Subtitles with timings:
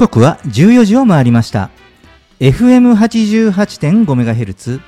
[0.00, 1.68] 時刻は14時を回りました。
[2.40, 4.80] FM88.5MHz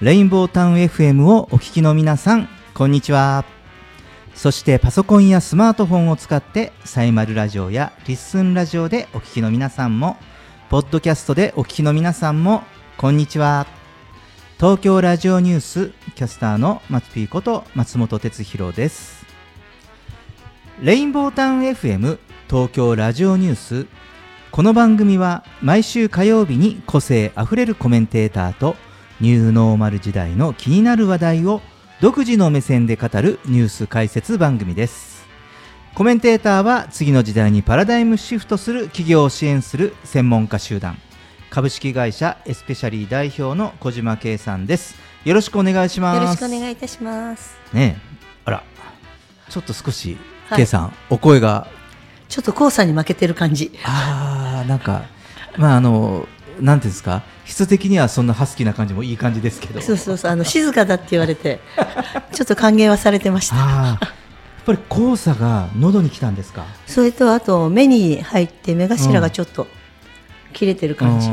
[0.00, 3.44] レインボータウン FM をお聞きの皆さんこんにちは。
[4.36, 10.16] そしてパソコンやスマートフォンを使ってサイマルラジオやリッスンラジオでお聞きの皆さんも
[10.70, 12.62] ポッドキャストでお聞きの皆さんも
[12.96, 13.66] こんにちは。
[14.58, 19.26] 東京ラジオニュースキャスターの松ピーこと松本哲弘です。
[20.80, 23.88] レインボータウン FM 東京ラジオニュース
[24.52, 28.76] この番組は毎週火曜日に個性あふれるコメンテーターと
[29.18, 31.62] ニューノーマル時代の気になる話題を
[32.02, 35.24] 独自の目線で語るニュース解説番組です。
[35.94, 40.98] コメンテーターは次の時代にパラダイムシフトする企業を支援する専門家集団。
[41.48, 44.96] 株式会社エスペシャリー代表の小島圭さんです。
[45.24, 46.16] よろしくお願いします。
[46.16, 47.56] よろしくお願いいたします。
[47.72, 47.96] ね
[48.44, 48.62] あら。
[49.48, 50.18] ちょっと少し、
[50.50, 51.68] はい、圭さんお声が
[52.32, 53.78] ちょっと黄砂に負けてる感じ。
[53.84, 55.02] ああなんか
[55.58, 56.26] まああの
[56.58, 57.22] なんていうんですか？
[57.44, 59.82] 質的にはそんなハスキーな感じもいい感じですけど。
[59.82, 60.30] そうそうそう。
[60.30, 61.60] あの静かだって言われて
[62.32, 63.56] ちょっと歓迎はされてました。
[63.56, 66.64] やっぱり黄砂が喉に来たんですか？
[66.86, 69.66] それとあと目に入って目頭がちょっと
[70.54, 71.28] 切れてる感じ、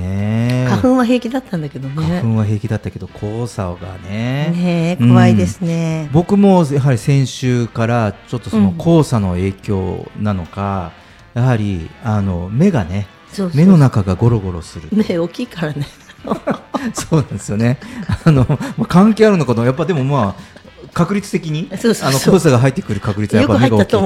[0.00, 0.45] ね、
[0.76, 1.94] 花粉は平気だったんだけどね。
[1.94, 4.52] 花粉は平気だったけど黄砂がね。
[4.54, 10.92] ね怖いですね、うん、僕もやはり先週からちょっとその黄砂の影響なのか、
[11.34, 13.08] うん、やはりあの目がね
[13.54, 14.88] 目の中がゴロゴロする。
[14.92, 15.86] 目大きいからね。
[16.94, 17.78] そうなんですよね。
[18.24, 20.56] あの、まあ、関係あるのかなやっぱでもまあ
[20.92, 24.00] 確率的にあの黄砂が入ってくる確率はやっぱ目が大きいと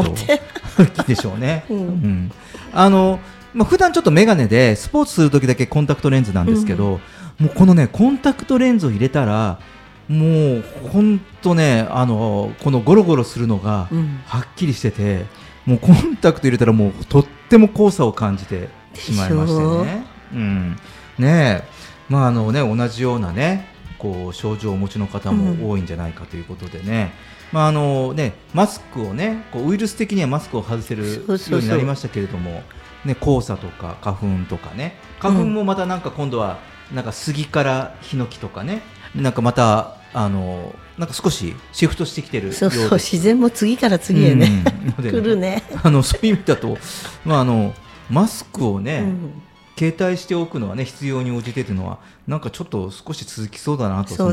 [0.79, 2.33] 大きいでしょうね、うん、うん、
[2.73, 3.21] あの
[3.55, 7.01] まあ普段ちょっと眼鏡でスポーツする時だけコンタクトレンズなんですけど、
[7.41, 9.61] うん、もうこのねコンタクトレンズを入れたら
[10.09, 13.89] もう本当ねあのこのゴロゴロするのが
[14.27, 15.25] はっきりしてて、
[15.65, 20.05] もうコンタクト入れたらもうとっても黄砂を感じてしまいましてね。
[20.35, 20.37] う。
[20.37, 20.77] ん、
[21.19, 21.63] ね
[22.09, 23.69] まああのね同じようなね
[23.99, 27.13] こう症状をお持ちの方も多いんじゃないかということでね、
[27.53, 32.63] うん、まああのねマスクをねこうウイルス的にはマスクを外せるようになりましたけれども。
[33.05, 34.97] ね、黄砂とか花粉とかね。
[35.19, 36.59] 花粉もまたなんか今度は
[36.95, 38.83] なんか杉からヒノキとかね。
[39.15, 44.65] なんかまたあのなんか少しシフトしてきてるそうそう自然も次から次へね、
[44.99, 45.63] うん、来るね。
[45.83, 46.77] あのそういう意味だと、
[47.25, 47.75] まあ、あの
[48.11, 49.43] マスクをね、うん、
[49.79, 54.33] 携帯しておくのはね必要に応じてというのはなんかちょっと少し続きそうだなとそ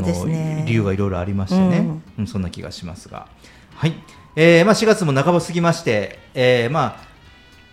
[0.64, 3.28] 理由がいろいろありましてね、うん、そんな気がしますが。
[3.74, 3.94] はい、
[4.34, 7.07] えーまあ、4月も半ば過ぎまして、えーまあ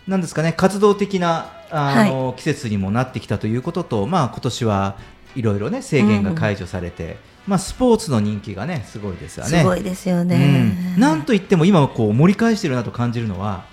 [0.06, 4.96] なんですかね活動的なあの、はい、季節にもなってきたということと、まあ今年は
[5.34, 7.16] いろいろね制限が解除されて、うん、
[7.48, 9.58] まあスポーツの人気がねすごいですよね。
[9.58, 10.72] すごいですよね。
[10.94, 13.64] うん、なんといっても今こう盛り返してるなと感じるのは。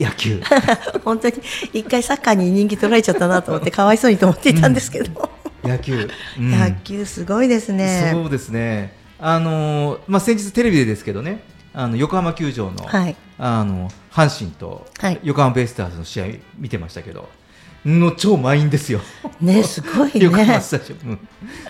[0.00, 0.40] 野球。
[1.04, 1.34] 本当に
[1.72, 5.30] 一回サッカーに人気取られちゃったなと思ってかわいそうにと思っていたんですけど、
[5.64, 6.08] うん、野球、
[6.38, 8.10] 野球すごいですね。
[8.12, 8.96] そうですね。
[9.18, 11.42] あのまあ先日テレビでですけどね
[11.74, 14.86] あの横浜球場の,、はい、あの阪神と
[15.22, 16.26] 横浜ベイスターズの試合
[16.56, 17.28] 見てましたけど、
[17.84, 19.00] の超満員ですよ。
[19.40, 20.24] ね、すごいね。
[20.24, 21.18] 横浜スタジアム。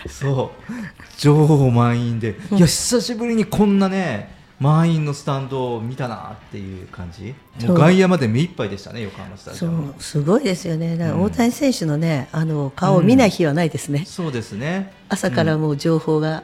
[0.07, 0.73] そう、
[1.17, 4.37] 超満員で、いや久しぶりにこんなね。
[4.59, 7.33] 満員のスタンドを見たなっていう感じ、
[7.65, 9.93] もう外野まで目いっぱいでしたね、横浜スタジアム。
[9.99, 14.91] すごいですよね、大谷選手のね、あの顔を見ない日はないですね、うん、そうですね。
[15.07, 16.43] 朝からもう情報が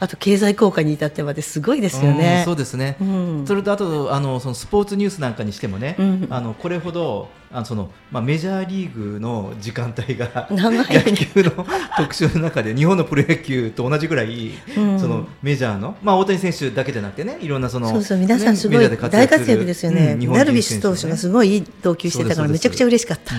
[0.00, 2.42] あと経済効果に至ってまですごいですよね。
[2.44, 11.66] そうですね、うん、それとあとあのそのスポーツニュースなんかにしてもね、うん、あのこれほどあのそのまあ、メジャーリーグの時間帯が野球の
[11.96, 23.34] 特集の中で日本のプロ野球と同じぐらい、うん、そのメジャーの、まあ、大谷選手だけじゃなくてねいろんなそのそうそう皆さんすごい、ね、大活躍ですよね、うん、ダルビッシュ投手がすごいいい投球してたからめちゃくちゃ嬉しかった。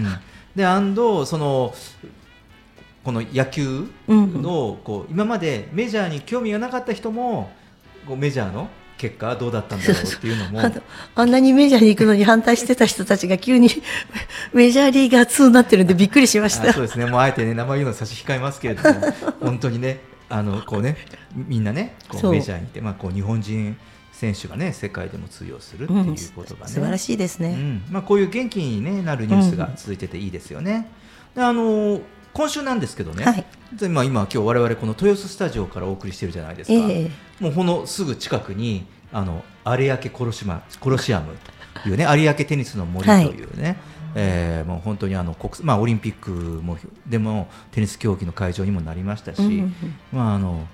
[0.56, 1.76] でアンドその
[3.04, 7.52] この野球のこう今までメジャーに興味がなかった人も
[8.08, 10.60] こうメジャーの結果はどうだったんだろうっていうのも
[11.16, 13.70] あんなにメジャーに行くのに反対してた人たちが急に
[14.54, 16.74] メジャーリーガー2になってるんでびっくりしました。
[16.74, 17.06] そうですね。
[17.06, 19.00] もうあえてね名前言うの差し控えますけれども
[19.40, 20.98] 本当にねあのこうね
[21.34, 23.78] みんなねこうメジャーにいてまあこう日本人
[24.12, 30.90] 選手がね世界でも通用するっていうことがね、うん、素晴らしいですね、うん、まあこういう元気に、ね、なるニュースが続いてていいですよね。
[31.36, 32.02] うん、あの
[32.34, 33.46] 今週なんですけどね、はい、
[33.82, 41.36] 今今今日我々この豊洲スタジオからお送りしてるじゃないですか、えー、もうこのすぐ近くにあの有明コロシマコロシアム
[41.84, 43.76] というね 有明テニスの森というね、はい、
[44.16, 46.78] えー、もう本当にあの国、まあ、オリンピックも
[47.08, 49.74] でもテニス競技の会場にもなりましたし、うん。
[50.14, 50.68] まあ、あの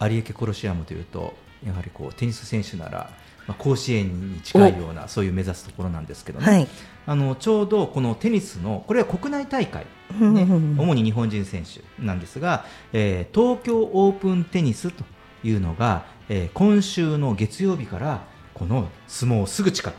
[0.00, 1.34] 有明コロシアムというと
[1.66, 3.10] やはりこうテニス選手なら
[3.48, 6.68] まあ、甲子園に近いようなそういう目指すところなんですけどね、はい、
[7.06, 9.86] あのちょうどこのテニスのこれは国内大会、
[10.20, 10.46] ね、
[10.76, 15.02] 主に日本人選手なんですが、えー、東京オープンテニスと
[15.42, 19.94] いうのが、えー、今週の月曜日からこの相撲すぐ近く、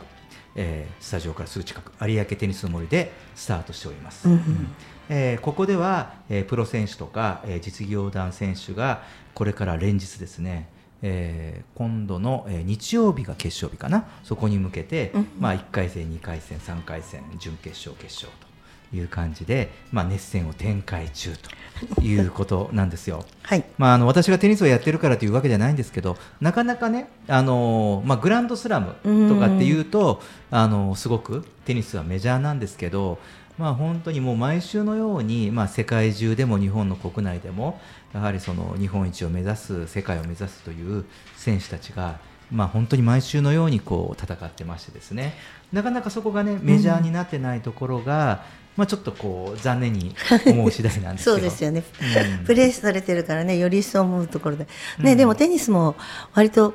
[0.56, 4.30] えー、スタジオからすぐ近く有明テニスの森でスタートしております。
[4.30, 4.68] うん。
[5.10, 9.02] えー、ここでは、えー、プロ選手とか、えー、実業団選手が
[9.34, 10.70] これから連日ですね、
[11.02, 14.06] えー、今度の、えー、日曜日が決勝日かな。
[14.24, 18.28] そこに向けて、うん、まあ、1回戦2回戦3回戦準決勝決勝
[18.92, 21.36] という感じで、まあ、熱戦を展開中
[21.96, 23.26] ということなんですよ。
[23.44, 23.64] はい。
[23.78, 28.96] まあ、あの私がテニスをやってるからというわけじゃないんですけどなかなかね、あのまあ、グランドスラム
[29.30, 30.22] とかっていうと、
[30.52, 33.20] あのすごくテニスはメジャーなんですけど
[33.60, 37.78] まあ、本当にもう毎週のように、まあ、世界中でも日本の国内でも
[38.14, 41.04] やはりその日本一を目指す世界を目指すという
[41.36, 42.22] 選手たちが、
[42.54, 45.34] まあ、本当に毎週のようにこう戦ってましてですね。
[45.74, 48.46] なかなかそこがねメジャーになってないところが、
[48.78, 50.16] うん、まあ、ちょっとこう残念に
[50.48, 51.84] 思う次第なんですそうですよね、
[52.40, 54.68] うん、プレーされてるからねより一層思うところで、
[55.00, 55.98] ね、うん、でもテニスも
[56.34, 56.74] 割と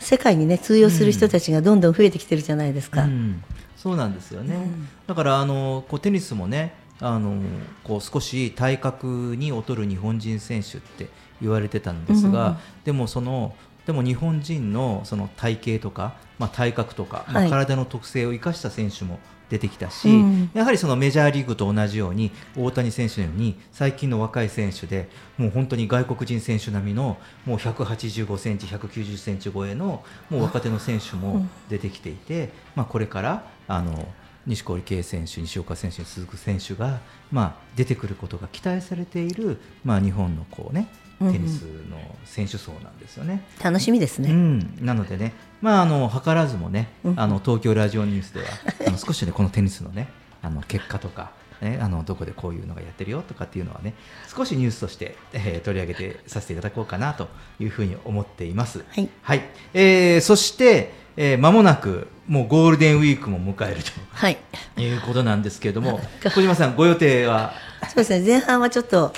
[0.00, 3.02] 世界にね通用する人たちがどんどん増えてきてるじゃないですか。
[3.02, 3.44] うん
[3.84, 7.42] そうなんですよね、うん、だからあのこうテニスもねあの
[7.82, 11.10] こう少し体格に劣る日本人選手って
[11.42, 13.54] 言われてたんですが、うん、でもその
[13.84, 19.18] でも日本人のその体型とか、まあ、体格とか、まあ、体の特性を生かした選手も
[19.54, 25.08] 出てきたし、うん、やはりそのメジャーリーグと同じように大谷選手のように最近の若い選手で
[25.38, 34.08] もう本当に外国人選手並みのもう185センチ190センチ超えのもう若手の選手も出てきていて、まあ、これからあの
[34.46, 36.98] 錦織圭選手、西岡選手に続く選手が、
[37.30, 40.88] まあ、出てくることが期待されている、まあ、日本のこう、ね、
[41.32, 43.44] テニスの選手層なんですよね。
[43.62, 48.46] 楽しみですね、うん、なのでね、まあ、あの図らずもね、あの東京ラジオニュースでは
[48.88, 50.08] あの少しねこのテニスのね
[50.42, 51.30] あの結果とか、
[51.60, 53.94] ね、あのどこでこういうのがやってるよとかっていうのはね
[54.34, 57.28] 少しニュースとして、えー、取り上げてさせていただこうかなと
[57.58, 58.84] いうふうに思っています。
[58.90, 59.42] はい、はい、
[59.72, 64.38] えー、そして、えー、間もなくもうゴールデンウィークも迎えると、はい、
[64.78, 67.52] いうことなんですけれども小島さんご予定は？
[67.88, 68.26] そうですね。
[68.26, 69.12] 前半はちょっと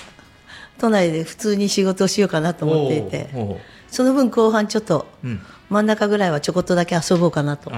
[0.78, 3.30] 都内で普通に仕事をしようかなと思っていて
[3.88, 5.06] その分後半ちょっと
[5.68, 7.76] 真ん中ぐらいはちょこっとだけ遊ぼうかなと考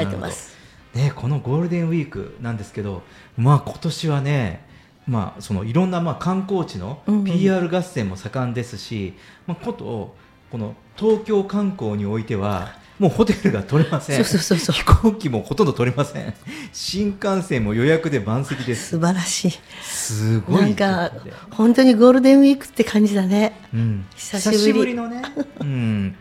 [0.00, 0.56] えてます。
[0.94, 3.02] ね、このゴールデンウィークなんですけど、
[3.36, 4.66] まあ、今年はね、
[5.06, 9.14] まあ、そのいろんなまあ観光地の PR 合戦も盛んですし、
[9.46, 10.14] うん、まあ、こと
[10.50, 14.24] この東京観光においてはもうホテルが取れません。
[14.24, 16.34] 飛行機もほとんど取れません。
[16.72, 18.90] 新幹線も予約で満席です。
[18.90, 19.50] 素晴らしい。
[19.82, 21.12] すごいなんか
[21.50, 24.94] 本当にゴールデンウィークって感じだね、うん、久しぶり。
[24.94, 25.22] のね,
[25.60, 26.16] うん。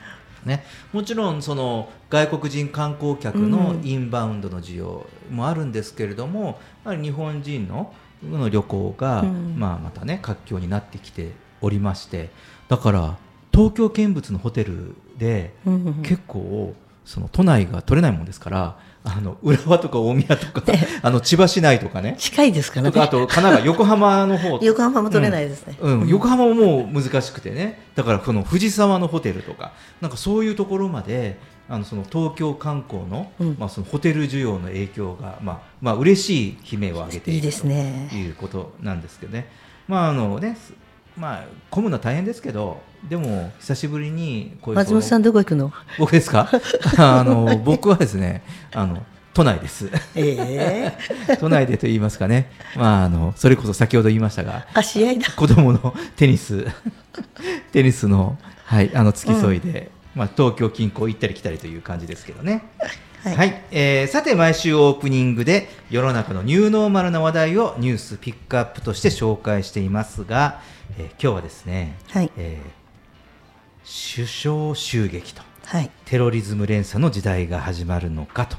[0.46, 0.64] ね。
[0.94, 12.30] もちろんその外国人観光客のインバウンドの需要もあるんですけれども、やはり日本人のの旅行が、まあ、またね活況になってきておりまして
[12.68, 13.18] だから
[13.54, 15.54] 東京見物のホテルで
[16.04, 16.74] 結構
[17.06, 20.62] その都内が取れないもんですからあの浦和とか大宮とか、
[21.02, 22.16] あの千葉市内とかね。
[22.20, 23.02] 近いですからね。
[23.02, 24.60] あと神奈川横浜の方。
[24.64, 27.80] 横浜も取れないですね、うん、うん、横浜ももう難しくてね。
[27.96, 29.72] だからこの藤沢のホテルとか
[30.02, 31.38] なんかそういうところまで
[31.70, 39.48] あのその東京観光の,、まあそのホテル需要の影響がまあまあ嬉しい悲鳴を上げているということなんですけどね。
[39.88, 40.58] まああのね
[41.18, 45.72] まあ混むのは大変ですけどでも久しぶりにこういう松本さんどこ行くの？
[45.98, 46.50] 僕ですか？
[46.98, 48.44] あの僕はですね
[48.74, 55.32] あの都内です、えー、 都内でと言いますかね、まあ、あのそれこそ先ほど言いましたがあ試合だ。
[55.36, 56.66] 子供のテニス
[57.72, 62.64] テニスの,、はい、あの付き添いで、うん、まあ、東京近郊行ったり来たりという感じですけどね。
[63.24, 70.62] はい、はい、えー、さて毎週オープニングで世の中のニューノーマルな話題をニュースピックアップとして紹介していますが、
[70.98, 72.32] えー、今日はですね、はい。
[72.38, 78.58] えー、首相襲撃と、はい、テロリズム連鎖の時代が始まるのかと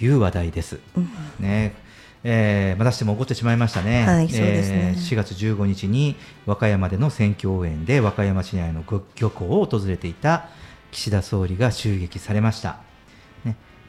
[0.00, 0.80] いう話題です。
[0.96, 1.74] うん、ね。
[2.22, 4.94] えー、またしても起こってしまいましたね,、はいそうですね。
[4.94, 6.16] えー、4月15日に
[6.46, 8.84] 和歌山での選挙応援で和歌山市内の
[9.16, 10.48] 漁港を訪れていた
[10.90, 12.89] 岸田総理が襲撃されました、ね、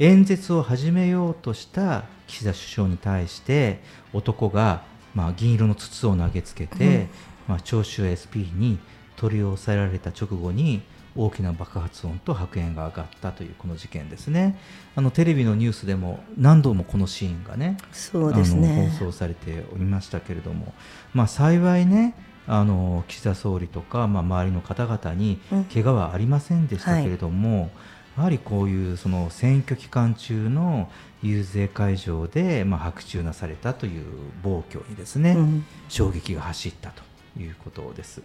[0.01, 3.79] 演説を始めようとした岸田首相に対して
[4.13, 4.81] 男が、
[5.13, 7.09] まあ、銀色の筒を投げつけて、うん、
[7.49, 8.79] まあ、聴衆 SP に
[9.15, 10.81] 取り押さえられた直後に
[11.15, 14.57] 大きな爆発音と白煙が上がったというこの事件ですね。
[14.95, 18.89] あのテレビのニュースでも何度もこのシーンがねそうですね。
[18.97, 20.73] 放送されておりましたけれども、
[21.13, 22.15] まあ、幸いね
[22.47, 25.39] あの岸田総理とか、まあ、周りの方々に
[25.71, 27.71] 怪我はありませんでしたけれども、うんはい、
[28.17, 30.89] やはりこういうその選挙期間中の
[31.23, 34.05] 遊説会場でまあ白昼なされたという
[34.43, 37.03] 暴挙にですね、うん、衝撃が走ったと
[37.39, 38.21] いうことです。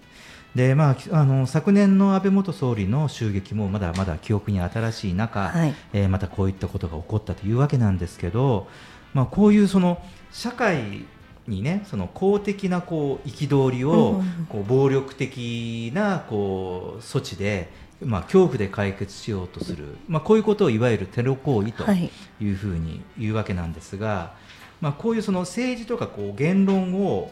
[0.55, 8.67] でまあ、あの昨年の安倍元総理の襲撃もまだまだ記憶に新しい中、はい、えー、またこういったことが起こったというわけなんですけど、
[9.13, 10.03] まあ、こういうその
[10.33, 11.05] 社会
[11.47, 17.71] にねその公的なこう憤りをこう暴力的なこう措置で
[18.05, 22.11] まあ、恐怖で解決しようとする、まあ、こういうことをいわゆるテロ行為とい。
[22.51, 24.35] うふうに言うわけなんですが、は
[24.81, 27.31] い、まあ、こういうその政治とかこう言論を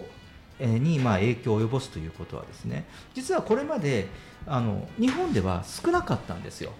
[0.60, 4.06] にまあ影響を及ぼすということはですね実はこれまで
[4.46, 6.70] あの日本では少なかったんですよ。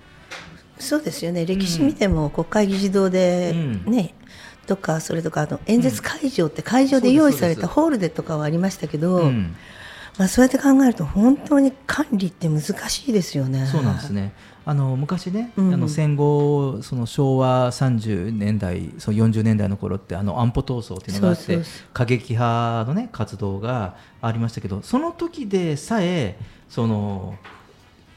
[0.79, 1.47] そうですよね。
[1.47, 3.53] 歴史見ても国会議事堂で
[3.87, 4.15] ね、
[4.63, 9.57] うん、とかそれとかあの演説会場って会場で用意されたホールでとかはありましたけど、うん
[10.19, 13.67] まあ、そうやって考えると本当に管理って難しいですよね。
[13.67, 14.33] そうなんですね。
[14.67, 21.59] あの昔ね、うん、あの戦後その昭和30年代その40年代の頃ってあの安保闘争っていうのがあって
[21.93, 26.39] 過激派のね活動がありましたけどその時でさえ
[26.71, 27.37] その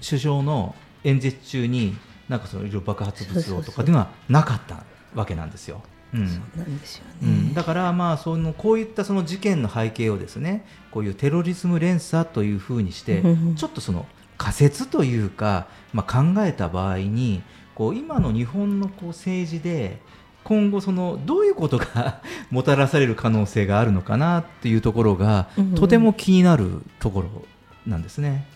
[0.07, 0.73] 首相の
[1.03, 1.97] 演説中に
[2.29, 4.83] なんかそのいろいろ爆発物をとかっていうのはなかった
[5.15, 5.81] わけなんですよ。
[6.13, 10.65] うん、そうなんですよね、うん、だからまあそのこういったその事件の背景をですね
[10.97, 13.21] こういうテロリズム連鎖というふうにして
[13.55, 17.43] ちょっとその仮説というか、まあ、考えた場合に
[17.75, 20.01] こう今の日本のこう政治で
[20.43, 27.45] 今後そのどういうことが もたらされる可能性があるのかなっていうところが、とても気になるところ
[27.85, 28.47] なんですね。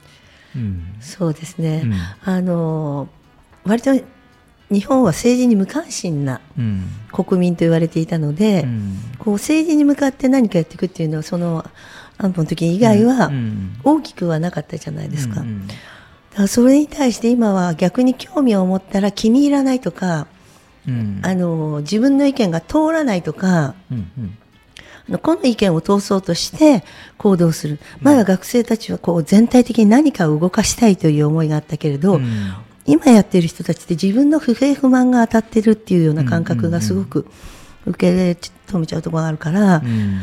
[0.55, 1.93] うん、そうですね、うん、
[2.23, 3.07] あの
[3.63, 3.93] 割と
[4.71, 6.41] 日本は政治に無関心な
[7.11, 11.65] 国民と言われていたので、うん、こう政治に向かって何かやっていくっていうのはその
[12.21, 13.31] 安保の時以外は
[13.83, 15.41] 大きくはなかったじゃないですか。
[16.31, 20.27] だからそれに対して今は逆に興味を持ったら気に入らないとか、
[20.87, 24.37] うん、あの自分の意見が通らないとか、うん
[25.09, 26.83] うん、この意見を通そうとして
[27.17, 32.53] 行動する、まだ学生たちはこう全体的に何かを動かしたいという思いがあったけれど、うん、
[32.85, 37.27] 今やってる人たちって自分の不平不満が当たってるっていうような感覚がすごく
[37.85, 40.21] 受け止めちゃうところがあるから、うん、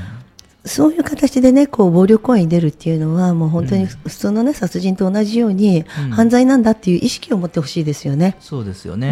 [0.69, 8.37] そういう形でねこう暴力行為に出るっていうのはもう本当に普通のね、殺人と同じように犯罪なんだっていう意識を持ってほしいですよね。
[8.41, 9.11] そうですよね、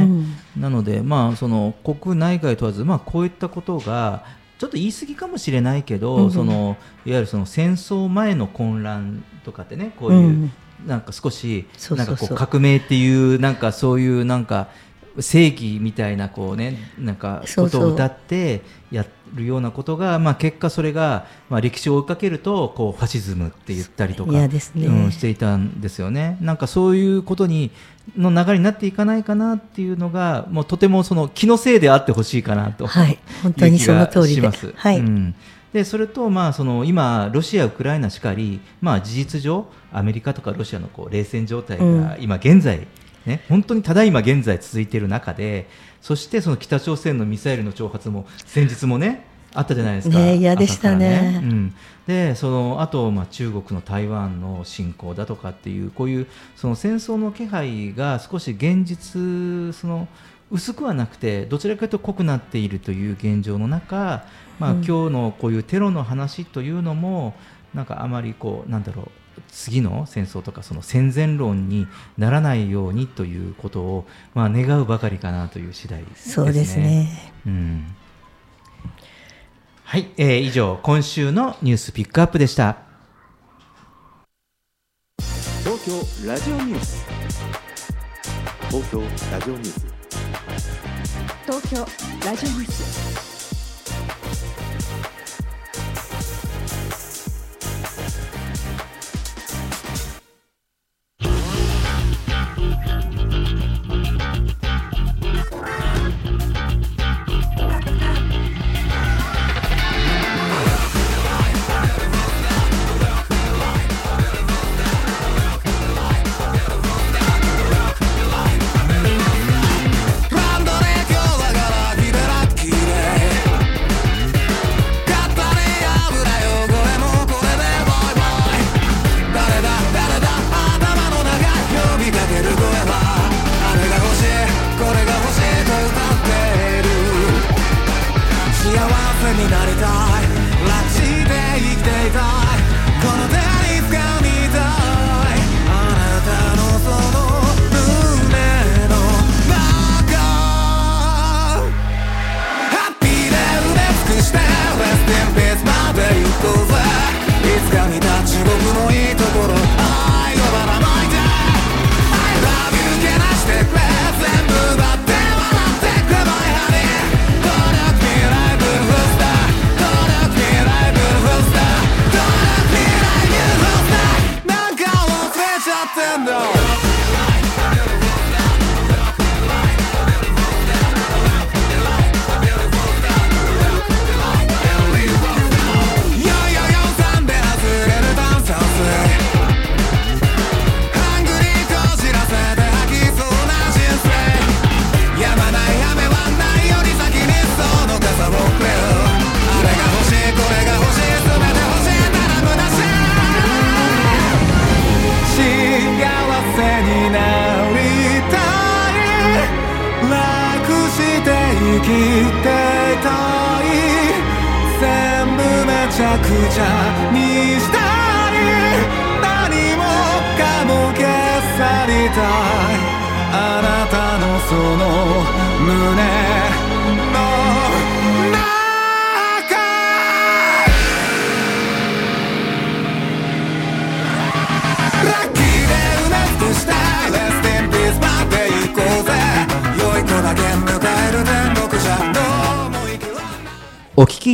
[0.57, 4.25] うん、なので、まあ、その国内外問わず、まあ、こういったことが
[4.59, 10.51] ちょっと言い過ぎかもしれないけど、うん、そのいわゆるその戦争前の混乱とかってねこういう
[10.87, 14.69] なんか少しなんかこう革命っていうなんかそういうなんか
[15.21, 18.61] 正義みたいなこうねなんかことを歌ってや
[19.35, 26.39] るようなことがまあ結果それがまあ歴史を追いかけるとこうファシズムって言ったりとか、ね、うん、していたんですよね。
[26.41, 27.71] なんかそういうことに
[28.17, 34.49] の流れになっていかないかなっていうのがもうとてもその気のせいであってほしいかなと、はい、本当にその通りで。
[34.49, 35.35] はい、うん。
[35.73, 42.87] でそれと、まあ、その今、ロシア、ウクライナしかり、まあ、事実上、アメリカとかロシアのこう冷戦状態が今現在、
[43.27, 45.69] ね、本当にただいま現在続いている中で、
[46.07, 50.17] そしてその北朝鮮のミサイルの挑発も先日もね、あったじゃないですか。
[50.17, 51.33] ね、嫌でしたね。
[51.33, 51.75] ねうん、
[52.07, 60.07] で、そのあとまあ中国の台湾の侵攻だとかっていうこういうその戦争の気配が少し現実その
[60.53, 64.27] 薄くはなくてどちらかというと濃くなっているという現状の中、
[64.61, 67.35] まあ、今日のこういうテロの話というのも
[67.75, 69.26] なんかあまりこうなんだろう
[69.57, 76.33] 次の戦争とかその戦前論にならないようにということを、まあ、願うばかりかなという次第ですね。
[76.33, 77.97] そうですね、うん、
[79.83, 82.77] はい、えー、以上今週のニュースピックアップでした。
[85.65, 87.07] 東京ラジオニュース。
[88.69, 89.01] 東京
[89.33, 89.87] ラジオニュース。
[91.47, 91.79] 東京
[92.27, 93.26] ラジオニュース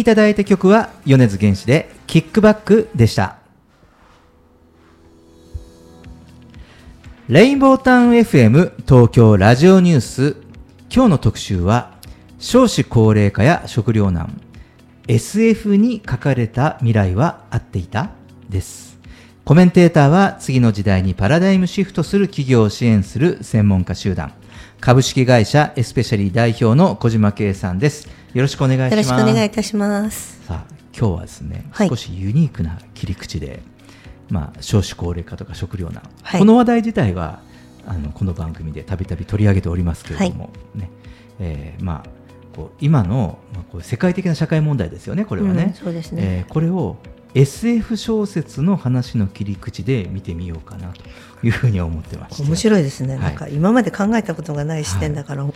[0.03, 3.37] いただいた曲は米津玄師でキックバックでした。
[7.29, 10.37] レインボータウン FM 東京ラジオニュース。
[10.93, 11.97] 今日の特集は
[12.41, 14.41] 少子高齢化や食糧難。
[15.07, 18.11] SF に書かれた未来は合っていた？
[18.51, 18.99] です。
[19.45, 24.33] コメンテーターは次の時代にパラダイムシフトする企業を支援する専門家集団。
[24.81, 28.09] 株式会社エスペシャリー代表の小島圭さんです。
[28.35, 28.93] よろしくお願いします。
[28.93, 30.41] よろしくお願いいたします。
[30.47, 33.63] さあ、今日はですね、はい、少しユニークな切り口で、
[34.31, 37.41] まあ、少子高齢化とか食糧難、はい、この話題自体は
[37.87, 40.91] あのこの番組でたびたび取り上げておりますけれども、はい、ね。
[41.41, 42.09] えー、まあ
[42.57, 45.65] こう今の、まあ、こう世界的な社会問題ですよね、これはね。
[45.65, 46.97] うん、そうですね、えー、これを
[47.35, 51.03] SF 小説の話の切り口で見てみようかなと
[51.47, 55.55] いうふうに思ってます面白いですね、はい、なんか今まで考えたことがない視点だから、はい、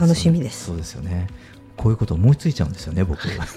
[0.00, 0.66] 楽しみです。
[0.66, 1.28] そうですよね
[1.76, 3.46] こういうこと思いついちゃうんですよね僕は。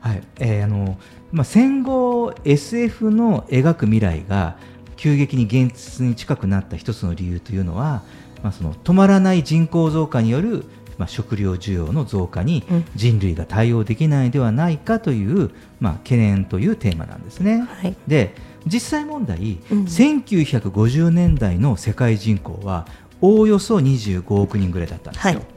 [0.00, 0.98] はいえーあの
[1.32, 4.56] まあ、戦後 SF の描く未来が
[4.96, 8.02] 急激に現実に近くなった一つの理由というのは、
[8.42, 10.64] まあ、その止まらない人口増加による、
[10.96, 17.62] まあ、食料需要の増加に人類が対応できないではないかという、まあ、懸念というテーマなんですね。
[17.62, 22.86] はい、で実際問題、うん、1950年代の世界人口は
[23.20, 25.34] おおよそ25億人ぐらいだったんですよ。
[25.34, 25.53] はい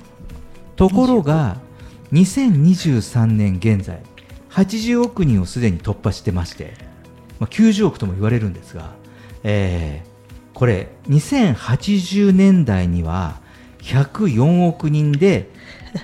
[0.77, 1.57] ところが
[2.13, 3.99] 2023年現在
[4.51, 6.73] 80億人をすでに突破してまして、
[7.39, 8.91] まあ、90億とも言われるんですが、
[9.43, 13.41] えー、これ2080年代には
[13.81, 15.49] 104億人で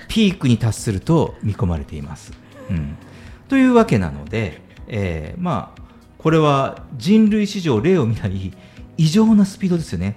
[0.08, 2.32] ピークに達すると見込まれています。
[2.70, 2.96] うん、
[3.48, 5.82] というわけなので、えー、まあ
[6.18, 8.52] これは人類史上例を見ない
[8.96, 10.16] 異常なスピードですよね。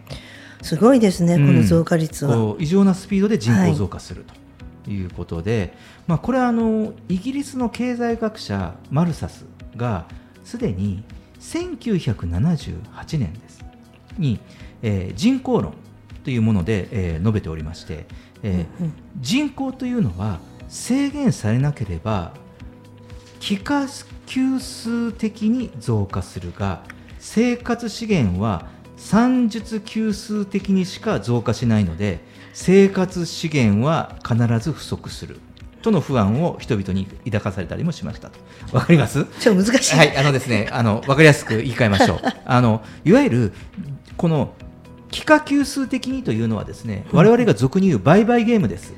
[0.61, 2.55] すごいですね、この増加率は。
[2.59, 4.33] 異常なスピードで人口増加すると。
[4.87, 5.73] はいいうことで、
[6.07, 9.45] まあ、これはあのイギリスの経済学者マルサス
[9.75, 10.05] が
[10.43, 11.03] すでに
[11.39, 13.63] 1978年です。
[14.17, 14.39] に、
[14.81, 15.73] えー、人口論
[16.23, 18.05] というもので、えー、述べておりまして、
[18.43, 22.33] えー、うんうん、人口というのは制限されなければ
[23.39, 23.87] 幾何
[24.25, 26.83] 級数的に増加するが
[27.19, 32.19] 生活資源は算術級数的にしか増加しないので
[32.59, 35.39] 生活資源は必ず不足する
[35.83, 38.39] との不安を人々に抱かされたりもしましたと。
[38.71, 39.25] わかります？
[39.39, 39.95] ちょ難しい。
[39.95, 42.19] はい、あのですね、あの、わかりやすく言い換えましょう。
[42.45, 43.53] あの、いわゆる、
[44.17, 44.53] この、
[45.11, 48.95] 幾何級数的にというのはですね、我々が俗に言う売買ゲームです。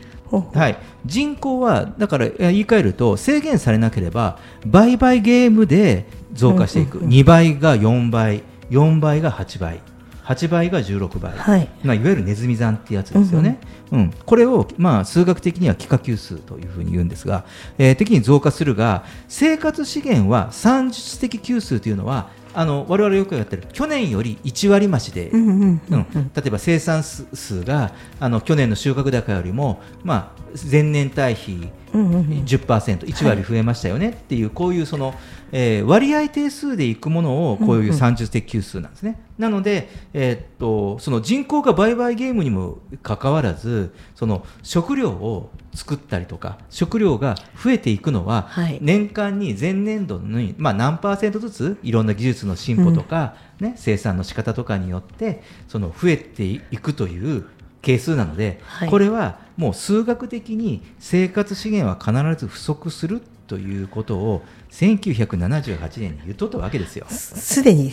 [0.53, 9.81] はい、人口はだから言い換えると制限されなければ売買ゲームで増加していく、2倍が4倍4倍が8倍
[10.29, 11.67] 8倍が16倍、はい。
[11.83, 13.59] まあ、いわゆるネズミ算ってやつですよね、
[13.91, 17.45] うん、うん、これを、まあ、数学的には幾何級数というふうに言うんですが、
[17.79, 35.13] えー、的に増加するが生活資源は算術的級数というのはあの我々よくやってる去年より1割増しで、うん、例えば生産数があの去年の収穫高よりも、まあ、前年対比10%、1割増えましたよねっていう、こういうその、
[35.51, 39.19] えー、割合定数でいくものをこういう30的級数なんですね。
[39.37, 57.45] なので、えー、っとその人口が売買ゲームにもかかわらずその食料を作ったりとか食料が増えていくのは、はい、年間に前年度に、まあ、何パーセントずついろんな技術の進歩とか、うん、ね、生産の仕方とかによってその増えていくという
[57.81, 67.07] 係数なので、はい、これはもう数学的に生活資源は必ず不足するということを1978年に言っとったわけですよ。
[67.09, 67.91] すでに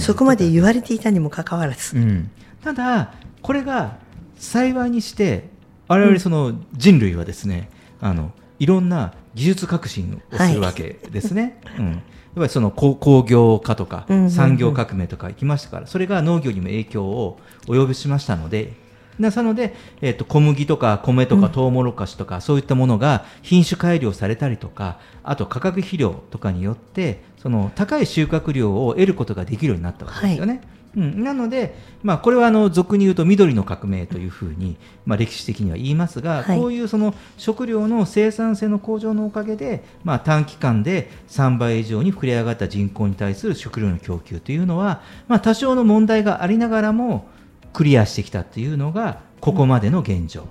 [0.00, 2.30] そこまで言われていたにもかかわらず、うん、
[2.62, 3.98] ただこれが
[4.36, 5.48] 幸いにして
[5.88, 7.68] 我々その人類はですね、
[8.00, 11.60] うん、あのいろんな技術革新をするわけですね。
[11.64, 12.00] はい、うん、やっ
[12.36, 18.72] ぱりその工業化とか産業革命とか行きましたから、それが農業にも影響を及ぼしましたので、
[19.18, 30.54] なので、えーと、小麦とか米とかトウモロコシとか、そういったものが品種改良されたりとかあと価格肥料とかによってその高い収穫量を得ることができるようになったわけですよね。
[30.54, 30.82] はい。
[30.94, 47.26] うん、なので、まあ、これはあの俗に言うと緑の革命というふうに、まあ、歴史的には言いますが、はい、こういうその食料の生産性の向上のおかげで、まあ、短期間で3倍以上に膨れ上がった人口に対する食料の供給というのは、まあ、多少の問題がありながらも
[47.72, 50.48] クリアしてきたというのがここまでの現状、うん、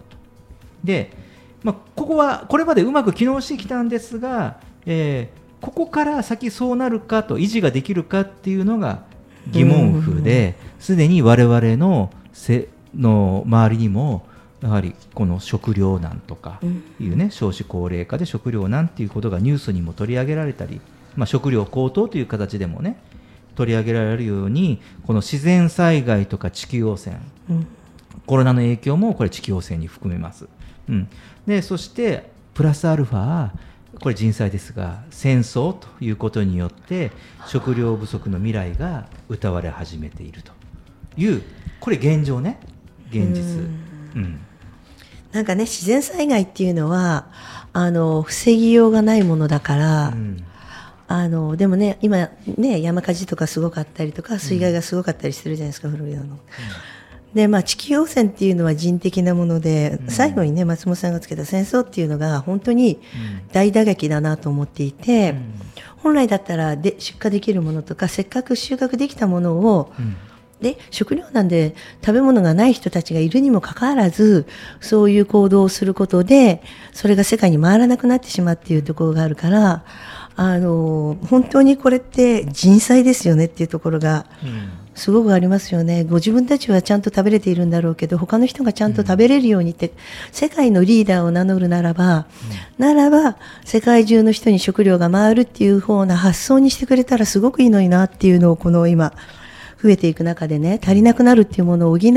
[0.83, 1.11] で、
[1.63, 9.03] まあ、ここはこれまでうまく機能してきたんですが、えー、ここから先そうなるかと維持ができるかっていうのが
[9.49, 14.25] 疑問符ですでに我々のせの周りにも
[14.61, 16.59] やはりこの食糧難とか
[16.99, 20.81] いうね、少子高齢化で食糧難っていうことがニュースにも取り上げられたり、
[21.15, 22.97] まあ、食料高騰という形でもね
[23.55, 27.17] 取り上げられるようにこの自然災害とか地球汚染、
[27.49, 27.67] うん、
[28.25, 30.47] コロナの影響もこれ地球汚染に含めます、
[30.89, 31.09] うん、
[31.45, 33.51] でそしてプラスアルファ
[33.99, 37.11] これ人災ですが戦争ということによって
[37.45, 40.51] 食料不足の未来が歌われ始めていると
[41.17, 41.41] いう
[41.79, 42.59] これ現状ね。
[43.09, 43.67] 現実。
[44.15, 44.39] うん、
[45.31, 47.27] なんかね自然災害っていうのは
[47.73, 50.43] あの防ぎようがないものだから、うん、
[51.11, 56.21] あのでもね今ね山火事とかすごかったりとか水害がすごかったりしてるじゃないですか、古いの。
[56.21, 56.39] うん
[57.33, 62.99] でまあ、地球汚染っていうのは人的なもので、うん、最後にね松本さんがつけた戦争っていうのが本当に
[63.53, 65.53] 大打撃だなと思っていて、うん、
[65.97, 70.17] 本来だったらで出荷できるものとかせっかく収穫できたものを、うん、
[70.61, 74.45] で食料なんで食べ物がない人たちがいるにもかかわらず
[74.81, 79.85] そういう行動をすることでそれが世界に回らなくなってしまうっていうところがあるから
[80.35, 84.25] あの本当にこれって人災ですよねっていうところが。
[84.93, 86.03] すごくありますよね。
[86.03, 89.93] ご自分たちはちゃんと食べれているんだろうけど、他の人がちゃんと食べれるようにって、うん、
[90.33, 92.27] 世界のリーダーを名乗るならば、
[92.77, 99.13] うん、ならば、世界中の人に食料が回るっていう方な発想にしてくれたらすごくいいのになっていうのを、この今、
[99.81, 102.11] 増えていく中でね、足りなくなるっていうものを補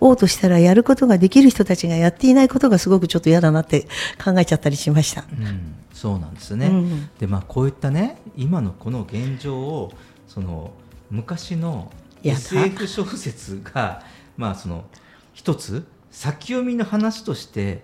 [0.00, 3.88] おうとしたら、やることができる人たちがやっていないことがすごくちょっと嫌だなって
[4.22, 5.24] 考えちゃったりしました。
[5.32, 6.72] うん、そうなんですね。
[7.18, 9.92] で、まあ、こういったね、今のこの現状を、
[10.26, 10.72] その、
[11.10, 11.92] 昔の
[12.24, 14.02] SF 小説が、
[14.38, 14.86] まあ、その
[15.34, 17.82] 一つ先読みの話として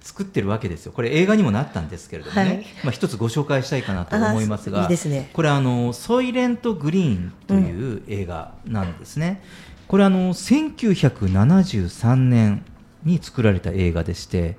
[0.00, 0.92] 作ってるわけですよ。
[0.92, 9.42] これ映画にもなったんですけれどもね、はい、まあ一つご紹介したいかなと思いますが、ね、これあのソイレントグリーンという映画なんですね。
[9.80, 12.64] うん、これあの1973年
[13.02, 14.56] に作られた映画でして、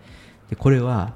[0.49, 1.13] でこれは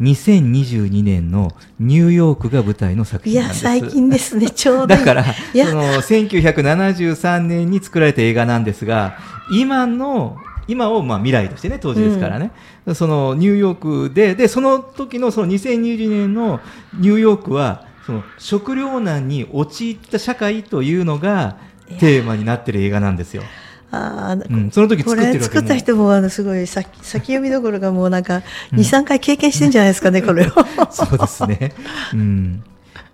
[0.00, 3.62] 2022年のニューヨークが舞台の作品なんです。
[3.62, 4.86] いや、最近ですね、ちょうど。
[4.94, 5.30] だから、そ
[5.74, 9.18] の、1973年に作られた映画なんですが、
[9.52, 12.50] 今の、今をまあ未来としてね、当時ですからね、
[12.86, 16.60] うん、そのニューヨークで、で、その時のその2020年の
[16.98, 21.56] ニューヨークは、その食糧難に陥った社会というのが
[21.98, 23.42] テーマになってる映画なんですよ。
[24.30, 30.50] あうん、その時作ってる作った人もあのすごい先 先読みどころがもうなんか23、うん、回経験してんじゃないですかね これを。
[30.90, 31.72] そうですね、
[32.12, 32.62] うん、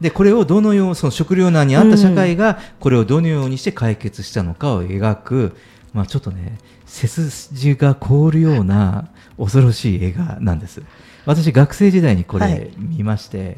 [0.01, 5.57] でこれをどのようその食糧難にあった社会がこれをどのようにして解決したのかを描く、
[5.93, 10.83] まあ、ちょっとね背筋が凍るような恐ろしい映画なんです。
[11.27, 13.57] 私学生時代にこれ見まして、はい、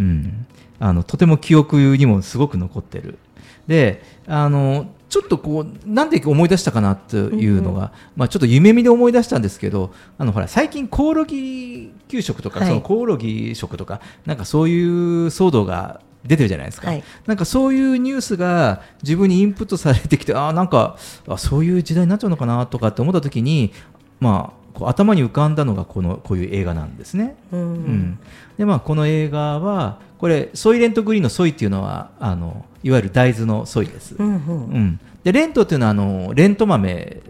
[0.00, 0.46] うん、
[0.80, 3.18] あのとても記憶にもすごく残ってる。
[3.66, 20.98] であのちょっとこうなんで思い出したかなというのが、うんまあ、ちょっと夢見で思い出したんですけどあのほら最近コオロギ給食とか、はい、そのコオロギ食とかなんかそういう騒動が出てるじゃないですか、はい、なんかそういうニュースが自分にインプットされてきてあなんか
[21.28, 23.72] あそういう時代になっちゃうのかなとかって思った時に
[24.20, 27.36] まあこう頭に浮かんだのがこのこういう映画なんですね。
[27.52, 28.18] うん、うん、
[28.58, 34.16] でまあこの映画はこれソイレントグリーンのソイっていうのはあのいわゆる大豆のソイです。
[34.18, 34.36] うん、うん。
[34.36, 37.22] うん、でレントっていうのはあのレント豆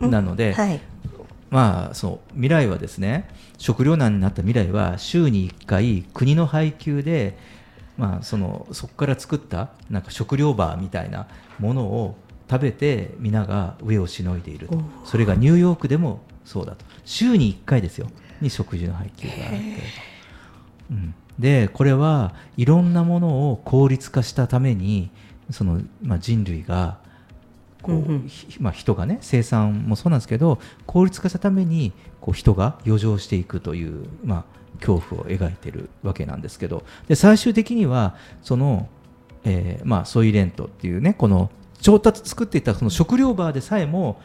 [0.00, 0.80] なので、はい、
[1.50, 3.28] まあそう未来はですね
[3.58, 7.36] 食糧難になった未来は週に1回国の配給で
[7.96, 11.26] まあそのそこから作ったなんか食料バーみたいな
[11.58, 12.16] ものを
[12.50, 14.80] 食べて皆が上をしのいでいると。
[15.04, 16.84] それがニューヨークでもそうだと。
[17.04, 18.08] 週に1回ですよ。
[18.40, 19.56] に食事の配給があって、
[20.90, 25.10] うん、でこれはいろんなものを効率化したために
[25.50, 26.98] その、まあ、人類が
[27.82, 28.30] こう、うんうん、
[28.60, 34.44] まあ、人がね生産もそうなんですけど効率化したためにこう人が余剰していくという、まあ、
[34.80, 36.84] 恐怖を描いてるわけなんですけど。
[37.06, 38.88] で最終的にはその、
[39.44, 41.50] えーまあ、ソイレントっていうねこの
[41.80, 44.20] 調達作っていたその食料バーでさえも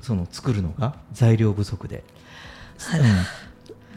[0.00, 2.04] その作るのが材料不足で、
[2.94, 3.04] うん、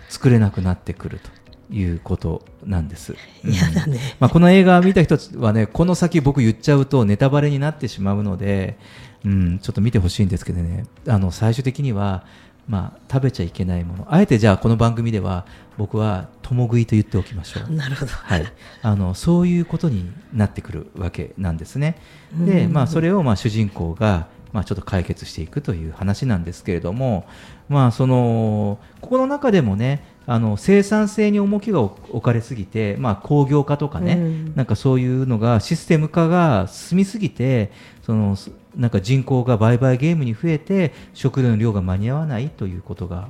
[0.10, 1.30] 作れなくなってくると。
[1.72, 3.16] いうことなんです。
[3.44, 4.00] 嫌だね。
[4.20, 8.78] まあこの映画見た人はね、この先僕言っちゃうとネタバレになってしまうので、
[9.26, 12.24] うん、ちょっと見てほしいんですけどね、あの最終的には
[12.68, 14.08] まあ、食べちゃいけないもの。
[14.10, 15.46] あえてじゃあこの番組では
[15.78, 17.72] 僕は共食いと言っておきましょう。
[17.74, 18.46] なるほど、はい、
[18.82, 21.98] あのそういうことになってくるわけなんですね。
[22.34, 27.28] で、まあ、それをまあ主人公がまあ、ちょっと解決していくという話なんですけれども、
[27.68, 38.38] まあ、そのここの中でもねあの生産性に重きが置かれすぎて、まあ、工業化とかね、うん、なんかそういうのがシステム化が進みすぎてその
[38.76, 43.28] なんか人口が売買ゲームに増えて食料の量が間に合わないということが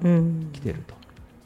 [0.54, 0.96] 来てると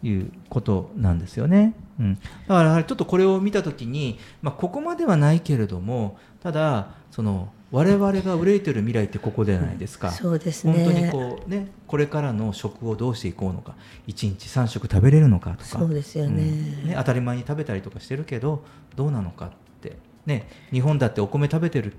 [0.07, 1.73] いうことなんですよね。
[1.99, 10.73] うん、だからちょっとこれを見た時に、まあ、ここまではないけれどもただその我々が憂いてる未来ってここじゃないですか、そうですね。
[10.73, 13.75] 本当にこうねこれからの食をどうしていこうのか。
[14.07, 15.65] 1日3食食べれるのかとか。
[15.65, 16.43] そうですよね。
[16.43, 16.45] う
[16.85, 18.63] ん、ね当たり前に食べたりとかしてるけど
[18.95, 19.49] どうなのかっ
[19.81, 19.97] て。
[20.25, 21.93] ね日本だってお米食べてる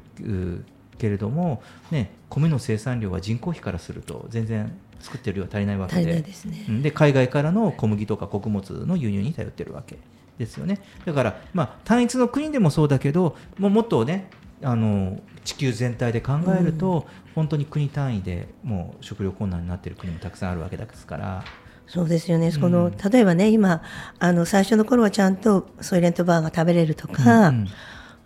[1.00, 6.22] けれども、ね、米の生産量は人口比からすると全然作ってる量は足りないわけで。
[6.22, 6.24] で、
[6.68, 9.96] ね、海外からの小麦とか穀物の輸入に頼ってるわけ
[10.38, 10.80] ですよね。
[11.06, 14.28] だから、まあ、単一の国でもそうだけどもうもっとね
[14.62, 21.44] あの地球全体で考えると、うん、本当に国単位でもう食料困難になっている国もたくさんあるわけですから。
[21.86, 23.82] そうですよね、その例えばね今
[24.20, 27.68] あの最初の頃はちゃんとソイレントバーが食べれるとか、うんうん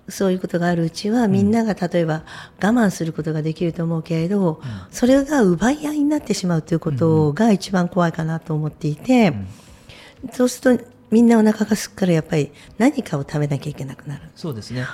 [0.08, 2.24] そういうことがあるうちはみんなが例えば
[2.62, 9.32] 我慢することができると思うけれど、それが奪い合いになってしまうということが一番怖いかなと思っていて、
[10.32, 14.22] そうするとみんなお腹がすくからやっぱり何かを食べなきゃいけなくなる。
[14.34, 14.86] そうですね。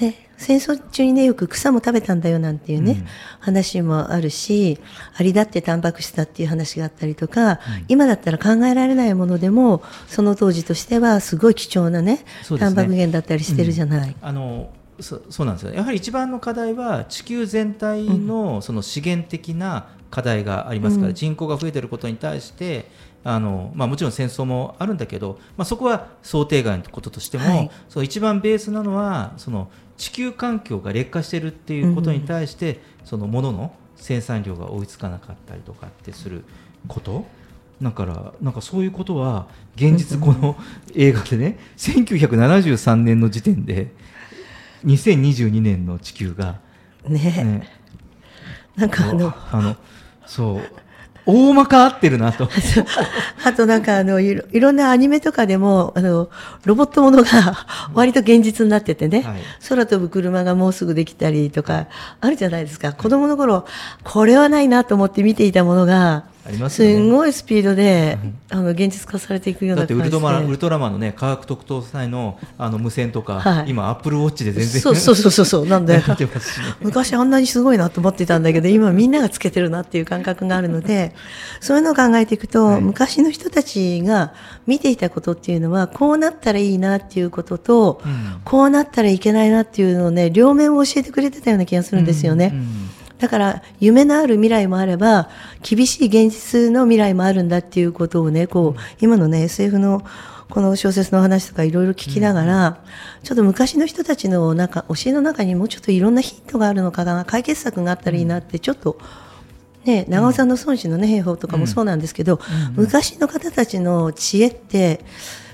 [0.00, 3.06] ね、戦争中にねよく草も食べたんだよなんていうね、うん、
[3.40, 4.78] 話もあるし
[5.18, 12.24] アリだってタンパク質だっていう話があったりとか、うん、今だったら考えられないものでもその当時としてはすごい貴重なねね。
[12.58, 14.10] タンパク源だったりしてるじゃない。
[14.10, 14.70] うん、あの
[15.00, 15.74] そそうなんですよ。
[15.74, 22.86] やはり一番の課題は地球全体のその資源的な課題がありますから、人口が増えていることに対して
[23.28, 36.44] あのまあ、もちろん戦争もあるんだけど、まあ、そこは想定外のこととしても、はい、そう一番ベースなのはその地球環境が劣化しているっていうことに対して、うん、そのものの生産量が追いつかなかったりとかってする
[36.86, 37.26] こと。
[37.82, 40.56] だからなんかそういうことは現実この
[40.94, 43.92] 映画でね1973年の時点で
[44.84, 46.60] 2022年の地球が
[47.08, 47.18] ね。
[47.18, 47.68] ね。
[48.76, 49.76] なんかあのあの
[50.26, 50.85] そう
[51.26, 52.48] 大まか合ってるなと。
[53.44, 56.30] あとなんかあのいろいろんなアニメとかでもあの
[56.64, 61.86] ロボットものが割と現実になっててね、はい、空飛ぶ車がもうすぐできたりとか
[62.20, 62.92] あるじゃないですか。
[62.92, 63.66] 子供の頃
[64.04, 68.18] これはないなと思って見ていたものがありますね、すごいスピードで、
[68.50, 74.80] あの現実化されていくようなだってウルトラウルトラマンのね科学特等隊のあの無線とか、はい、今アップルウォッチで全然。
[74.80, 76.04] そうそうそうそうなんで、 ね、
[76.80, 81.14] 昔あんなにすごいなと思ってたんだけど今みんながつけてるなっていう感覚があるので
[81.60, 84.32] そういうのを考えていくと、はい、昔の人たちが
[84.66, 92.50] 見ていたことっていうのはこうなったらいいなっていうことと、うん、こうなったらいけないなっていうのをね両面を教えてくれてたような気がするんですよね。
[92.52, 95.30] うんうんだから夢のある未来もあれば
[95.62, 100.04] 厳しい現実の未来もあるんだっていうことをねこう今のね SF の
[100.48, 102.74] この小説の話とかいろいろ聞きながら、うん、
[103.24, 108.98] ちょっと昔の人たちの中教えの中にもうちょっといろんなヒントがあるのかな解決策があったらいいなってちょっと。
[109.84, 112.40] ね、長尾さんの孫子の、ね、兵法とかもそうなんですけど、
[112.74, 115.04] うん、昔の方たちの知恵って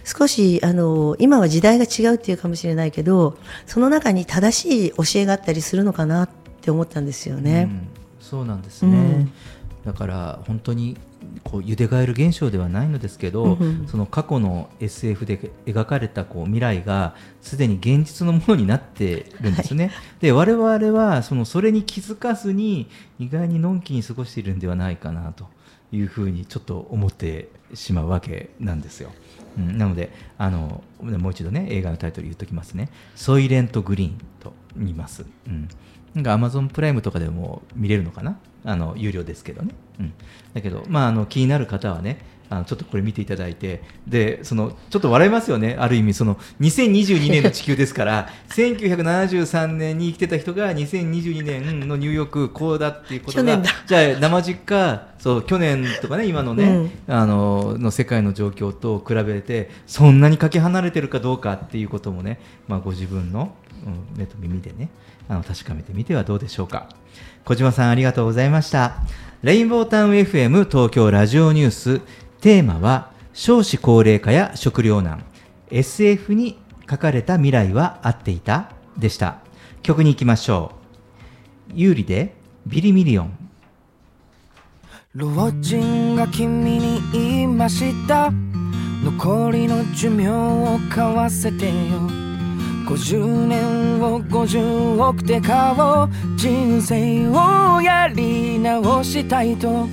[0.05, 7.69] 少しあの今は時代が違うっていうかもしれないけどその中に正しい教えがあったりするのかなってって思ったんですよね。
[7.69, 7.89] うん、
[8.21, 9.33] そうなんですね、うん、
[9.85, 10.97] だから本当に
[11.43, 19.87] こうゆでがえる現象ではないのですけど、うん、その過去の SF で描かれたこう未来がすでに現実のものになってるんですね。
[19.87, 25.49] はい、で我々はそのそれに気づかずに意外にのんきに過ごしているんではないかなと
[25.91, 29.11] いうふうにちょっと思ってしまうわけなんですよ。
[29.59, 35.25] うん、なのであのもう一度ね映画のタイトル言っときますね「ソイレント・グリーン」と言います。
[35.47, 35.69] うん、
[36.15, 38.39] なんかアマゾンプライムとかでも見れるのかな？
[38.65, 40.15] あの有料ですけどね、うん、
[40.55, 45.75] だけど、まあ、あの気になる方はねあのちょっとこれ見ていただいてでそのちょっと笑いますよね。
[45.79, 63.55] ある意味その2022年の地球ですから 1973年に生きてた人が2022年のニューヨークこうだっていうことがじゃあ生実家そう去年とかね 今のね、うん、あのの世界の状況と比べてそんなにかけ離れてるかどうかっていうこともね、まあ、ご自分の、
[63.87, 64.91] うん、目と耳でね
[65.29, 66.89] あの確かめてみてはどうでしょうか。
[67.45, 68.97] 小島さんありがとうございました。
[69.43, 72.01] レインボータウン FM 東京ラジオニュース。
[72.41, 75.25] テーマは少子高齢化や食糧難。
[75.71, 76.59] SF に
[76.89, 79.39] 書かれた未来は合っていたでした。
[79.83, 80.73] 曲に行きましょ
[81.71, 81.73] う。
[81.75, 82.35] 優里で
[82.67, 83.39] ビリミリオン。
[85.15, 88.31] 老人が君に言いました。
[89.05, 92.32] 残りの寿命を買わせてよ。
[92.93, 99.89] 50年を50億で買おう人生をやり直したいと。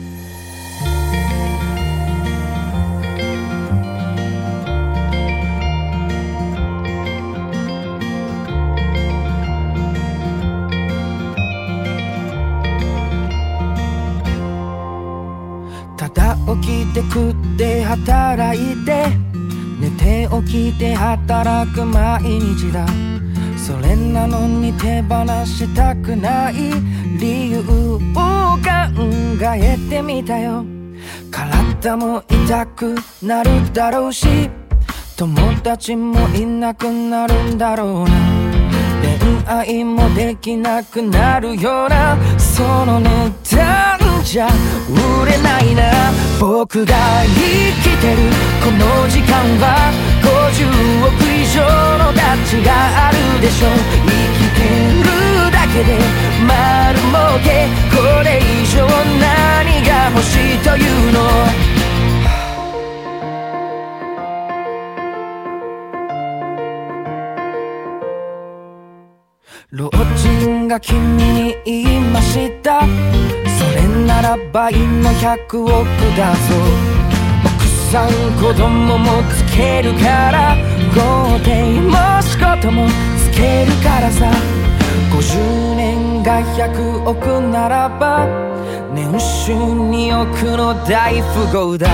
[15.96, 19.30] ただ起きて食って働いて
[19.80, 22.86] 寝て起きて働く毎日だ。
[23.58, 26.56] それなのに手放したくない
[27.20, 28.58] 理由を考
[29.56, 30.66] えてみたよ。
[31.32, 34.50] 体も痛くなるだろうし
[35.16, 38.10] 友達もいなくなるんだろうな。
[39.02, 42.18] 恋愛もできなくなるような。
[42.38, 44.50] その値段じゃ
[45.24, 45.84] 売れないな。
[46.40, 47.36] 僕が生
[47.84, 48.18] きてる
[48.64, 49.92] この時間は
[50.24, 50.72] 50
[51.06, 51.60] 億以上
[51.98, 52.72] の価値が
[53.08, 53.68] あるでしょ。
[53.68, 53.70] う
[54.08, 54.64] 生きて
[55.04, 55.06] る
[55.52, 56.00] だけで
[56.48, 57.12] 丸儲
[57.44, 57.68] け。
[57.94, 58.88] これ以上
[59.20, 61.20] 何が欲しいというの？
[69.72, 72.88] 老人が君に言いました。
[73.60, 75.68] それなら倍の100億
[76.18, 76.40] だぞ。
[77.44, 78.08] 奥さん
[78.42, 80.56] 子供もつけるから。
[80.96, 84.32] 豪邸も仕事もつけるからさ。
[85.12, 88.26] 50年が100億ならば。
[88.94, 91.90] 年収2億の大富豪だ。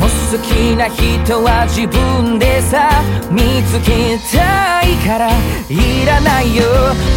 [0.00, 2.90] も好きな人は自分でさ
[3.30, 5.30] 見つけたいから
[5.68, 6.62] いらないよ。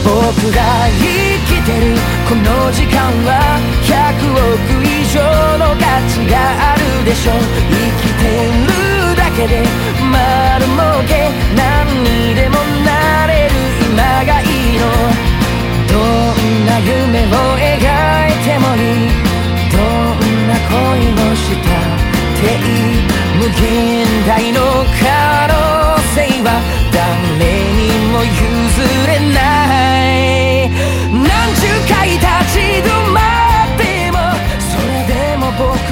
[0.04, 0.62] 僕が
[0.98, 1.06] 生
[1.46, 1.98] きてる。
[2.28, 5.22] この時間は100億以上
[5.58, 7.32] の価値があるでしょ。
[7.34, 8.26] 生きて
[8.66, 9.64] るだけで
[10.12, 13.56] 丸儲け何にでもなれる
[13.90, 14.86] 今がいいの。
[15.88, 17.90] どんな夢を描
[18.30, 19.18] いてもいい。
[19.72, 20.78] どんな恋
[21.32, 22.07] をした。
[22.40, 24.62] 無限大の
[25.00, 25.54] 可能
[26.14, 26.50] 性は
[26.94, 27.02] 誰
[27.74, 27.80] に
[28.12, 28.30] も譲
[29.08, 29.38] れな
[30.06, 30.70] い。
[31.10, 32.22] 何十回立
[32.54, 33.18] ち止ま
[33.66, 34.16] っても
[34.62, 35.87] それでも僕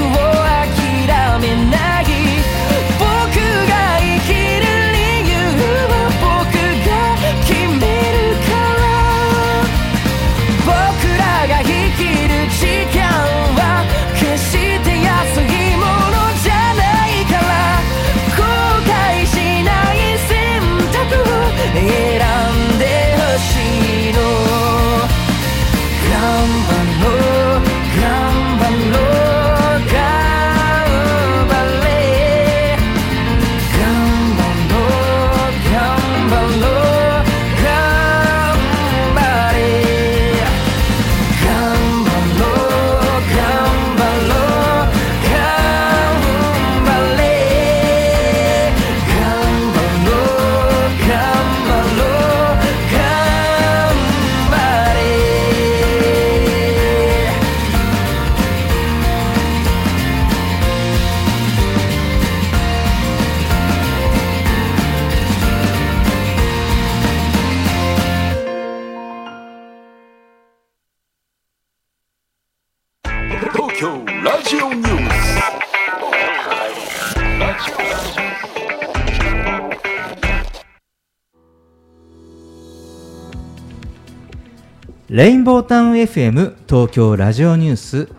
[86.05, 88.09] FM 東京ラジオニュース。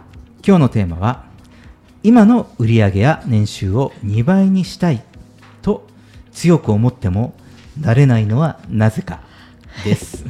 [0.45, 1.26] 今日のテーマは
[2.03, 5.05] 今の売上や年収を2倍にしたい
[5.62, 5.87] と
[6.32, 7.34] 強く思っても
[7.80, 9.20] なれないのはなぜか
[9.84, 10.24] です。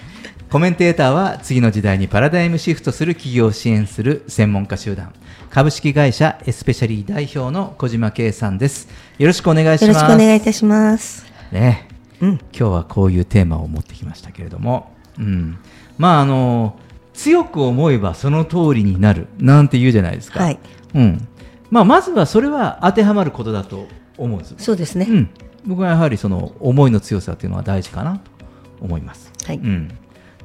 [0.48, 5.12] コメンテーターは次の時代にパラダイムシフトする企業を支援する専門家集団。
[5.50, 8.88] 株式会社エスペシャリー代表の小島圭さんです。
[9.18, 9.86] よろしくお願いします。
[9.88, 11.26] よろしくお願いいたします。
[11.52, 11.88] ね、
[12.22, 15.58] うん、今日はこういうテーマを持ってきましたけれども、うん、
[15.98, 16.78] まああの
[17.14, 20.58] 強く思えばその通りになるなんて言うじゃないですか、はい、
[20.94, 21.28] うん。
[21.70, 23.86] まあ、まずはそれは当てはまることだと
[24.18, 24.54] 思うんです。
[24.58, 25.30] そうですね、うん、
[25.66, 28.30] 僕はやはりその思いの強さというのは大事かなと
[28.80, 29.32] 思います。
[29.46, 29.88] はい、うん。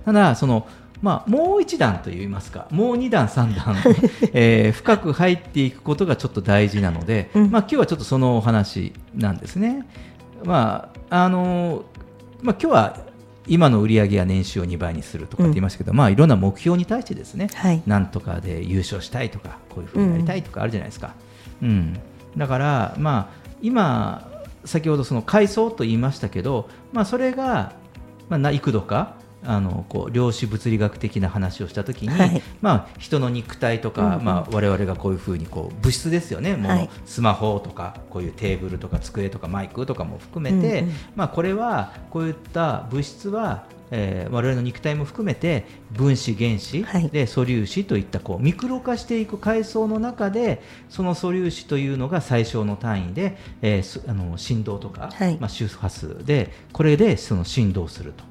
[0.05, 0.67] ただその
[1.01, 2.67] まあ、もう一段といいますか。
[2.71, 3.75] もう二段三段、
[4.33, 9.85] えー、深く入っていくことがちょっと大事なので、うん、まあ、今日はちょっとそのお話なんですね。
[10.43, 11.83] まああの
[12.41, 12.97] まあ、今日は
[13.47, 21.13] 今の売り上げや年収を2倍にするとかって言いましたけど、うん、まあ、いろんな目標に対してですね、はい、なんとかで優勝したいとかこういうふうになりたいとかあるじゃないですか。
[21.61, 21.99] うん、うん、
[22.37, 24.29] だから、まあ、今
[24.65, 27.73] 先ほどその階層と言いましたけど、まあ、それが、
[28.29, 36.55] まあ、幾度かあのこう量子物理学的な話をしたときに、はい、まあ、人の肉体とか、うんまあ、我々がこういうふうにこう物質ですよね。
[36.55, 58.23] はい、スマホとかこういうテーブルとか机とかマイクとかも含めて、うんうん、まあ、これはこういった物質はえー、我々の肉体も含めて分子原子で素粒子といったこうミクロ化していく階層の中でその素粒子というのが最小の単位で、えー、あの振動とか、はい、まあ、周波数でこれでその振動すると。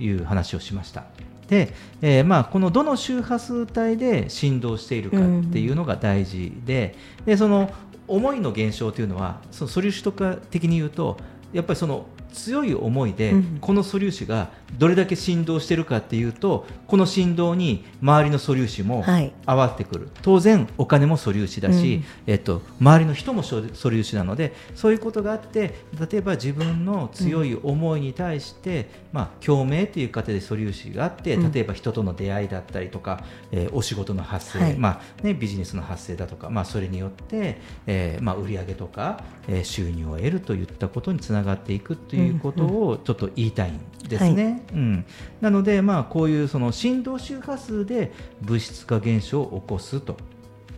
[0.00, 1.04] いう話をしました。
[1.48, 5.20] で、えー、まあ、このどの周波数帯で振動しているかっ
[5.52, 7.72] ていうのが大事でうん、でその
[8.06, 11.16] 思いの現象というのはその素粒子とか的に言うと
[11.52, 19.04] やっぱりその強い思いで、この素粒子がどれだけ振動しているかっていうとこの振動に周りの素粒子も
[19.46, 25.74] 合わってくる、はい、当然お金も素粒子だし、うん、えっと、周りの人も素粒子なのでそういうことがあって
[26.10, 44.44] 例えば自分の強い思いに対して、うん、まあ、共鳴という過程で素粒子があって例えば人との出会いだったりとか、えー、お仕事の発生、はい、まあね、ビジネスの発生だとか、まあ、それによって、えーまあ、売上とか、えー、収入を得るといったことにつながっていくということをちょっと言いたいんですね。
[44.44, 44.62] はい。
[44.74, 45.04] うん、
[45.40, 48.12] なので、まあ、こういうその振動周波数で
[48.42, 50.16] 物質化現象を起こすと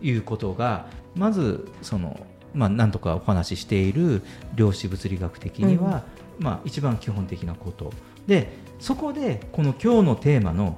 [0.01, 2.19] いうことがまずその、
[2.53, 4.21] まあ、なんとかお話ししている
[4.55, 6.03] 量子物理学的には、
[6.39, 7.91] うん、まあ、一番基本的なこと
[8.27, 10.77] でそこでこの今日のテーマの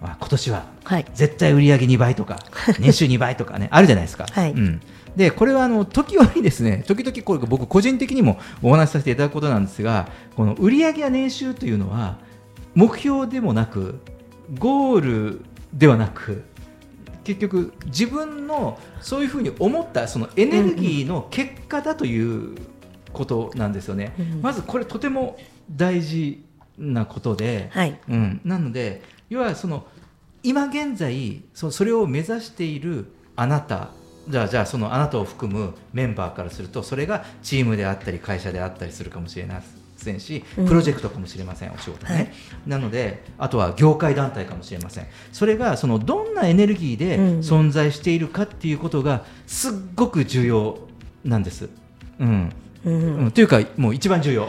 [0.00, 0.66] あ今年は
[1.14, 4.26] 絶対売上2倍とか、はい、年収2倍とかねあるじゃないですか。
[4.30, 4.80] はい、うん
[5.18, 12.18] でこれはあの時折ですね時々これ僕個人的にもお話しさせていただくことなんですがこの売上や年収というのは
[12.76, 13.98] 目標でもなく
[14.60, 15.40] ゴール
[15.74, 16.44] ではなく
[17.24, 22.56] 結局自分のそういうふうに思ったそのエネルギーの結果だという
[23.12, 24.14] ことなんですよね。
[24.18, 25.36] うん、まずこれとても
[25.68, 26.44] 大事
[26.78, 29.84] なことで、はい、うん、なので要はその
[30.44, 33.90] 今現在そそれを目指しているあなた
[34.28, 39.62] じゃあじゃあそのあなたを含むメンバーからするとそれがチームであったり会社であったりするかもしれない
[39.98, 42.30] せんしプロジェクトかもしれません、うん、お仕事ね、はい、
[42.66, 45.06] なのであとは業界団体かもしれません。
[45.32, 50.78] それがそのどんなエネルギーで存在しているかっていうことがすっごく重要
[51.24, 51.68] なんです。
[52.20, 52.52] うん、
[52.84, 54.48] うん、うん、というかもう一番重要。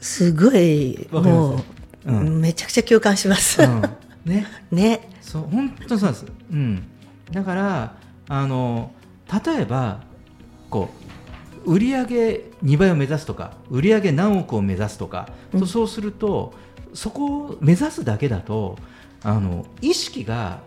[0.00, 1.62] すごいもう、
[2.06, 3.82] うん、めちゃくちゃ共感します、うん、
[4.24, 4.46] ね。
[4.70, 5.08] ね。
[5.20, 6.82] そう本当そうです、うん、
[7.32, 7.94] だから
[8.28, 8.92] あの
[9.44, 10.00] 例えば
[10.70, 10.90] こ
[11.64, 12.04] う売上
[12.62, 16.52] 2倍を目指すとか売上何億を目指すとか、うん、そうすると
[16.92, 18.76] そこを目指すだけだと
[19.22, 20.60] あの意識が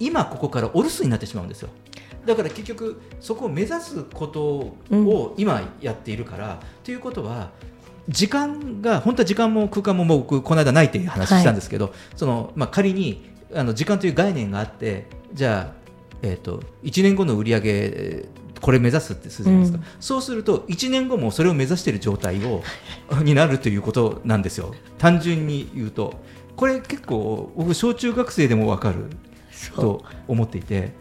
[0.00, 1.68] 今ここからお留守になってしまうんですよ。
[2.24, 4.42] だから結局そこを目指すこと
[4.90, 7.50] を今やっているから、うん、ということは
[8.08, 15.77] 時間が本当は時間も空間も僕この間ないっていう話したんですけど、はい、そのまあ、仮にあの時間という概念があってじゃあ、
[16.22, 18.28] えーと、と1年後の売り上げ
[18.60, 22.62] これ目指すってするじゃないですか、うん、そうすると1年後もそれを目指している状態を
[23.22, 24.74] になるということなんですよ。
[24.98, 26.20] 単純に言うと。
[26.56, 29.06] これ結構僕小中学生でも分かる
[29.76, 30.92] と思っていて。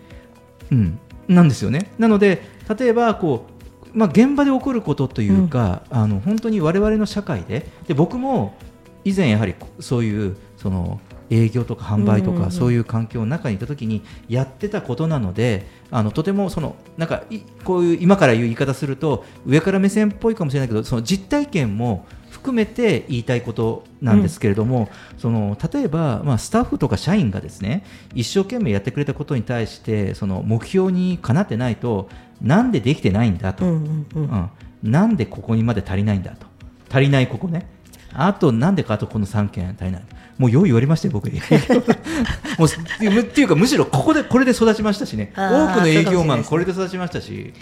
[0.72, 1.00] うん。
[1.28, 1.92] なんですよね。
[1.98, 2.44] なので
[2.78, 3.48] 例えばこ
[3.94, 8.56] う、まあ、現場で起こることというか、うん、あの本当に我々の社会でで僕も
[9.04, 11.00] 以前やはりそういうその
[11.30, 17.24] 営業とか販売とかそういう環境の中にいた時にやってたことなのであのとてもそのなんか
[17.64, 27.84] こういう今から言う言い方すると上から目線っぽいかもしれないけどその実体験も含含めて言いたいことなんですけれども、うん、その例えば、まあ、スタッフとか社員がですね
[28.16, 32.10] 一生懸命やってくれたことに対してその目標にかなってないと
[32.42, 34.50] なんでできてないんだと、うん、うん、
[34.82, 36.48] なんでここにまで足りないんだと。
[36.90, 37.68] 足りないここね。
[38.14, 40.04] あとなんでかあとこの3件足りない
[40.38, 41.30] もうよう言われましたよ、僕。
[41.30, 41.42] に。
[42.58, 47.54] もうっていうか、むしろここでこれで育ちましたしね、多くの営業マン、これで育ちましたし、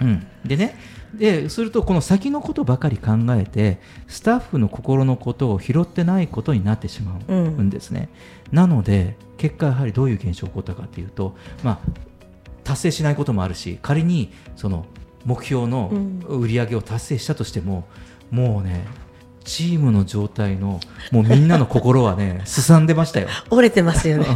[0.00, 0.76] うん、でね
[1.14, 8.08] ですると、この先のことばかり考えて、スタッフの心のことを拾ってないことになってしまうんですね。
[8.50, 11.78] うん、なので、結果、やはりどういう現象が起こったかというと、まあ、
[12.64, 14.86] 達成しないこともあるし、仮にその
[15.26, 15.92] 目標の
[16.28, 17.86] 売り上げを達成したとしても、
[18.32, 18.84] うん、もうね、
[19.42, 20.80] チームの状態の
[21.10, 23.28] もうみんなの心はね すさんでましたよ。
[23.50, 24.26] 折れてますよね。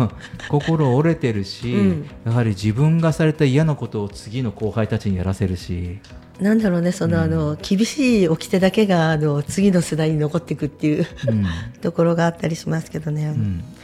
[0.49, 5.99] 心折れてるし、うん、やはり自分がされた嫌なことを次の後輩たちにやらせるし。
[6.41, 11.47] なんだろうねその、うん、あの厳しい掟だけがあの次の世代に残っていくっていう、うん、
[11.81, 13.35] ところがあったりしますけどね、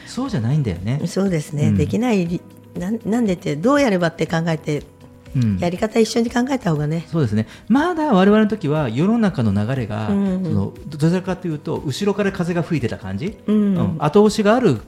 [0.07, 1.01] そうじゃないんだよね。
[1.07, 2.43] そうですね、できない
[2.79, 4.83] ななんでってどうやればって考えて
[5.59, 7.47] やり方一緒に考えた方がね、そうですね。
[7.68, 14.80] まだ我々の時は世の中の流れが、うんうん、そのどちらかというと後ろから風が吹いてた感じ、うん、うん、後押しがある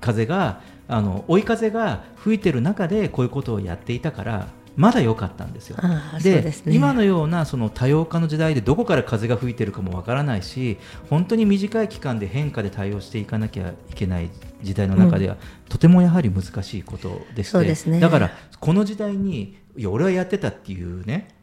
[0.00, 4.48] 風があの追い風が吹いてる中でこういうことをやっていたから
[4.78, 5.76] まだ良かったんですよ。
[6.22, 10.78] で、ね、今のようなその多様化の時代でどこから風が吹いてるかもわからないし
[11.10, 14.30] 本当に短い期間で変化で対応していかなきゃいけない
[14.62, 17.50] 時代の中では、うん、とてもやはり難しいことでし
[17.84, 21.37] て、ね、だからこの時代にいや俺はやってたっていうね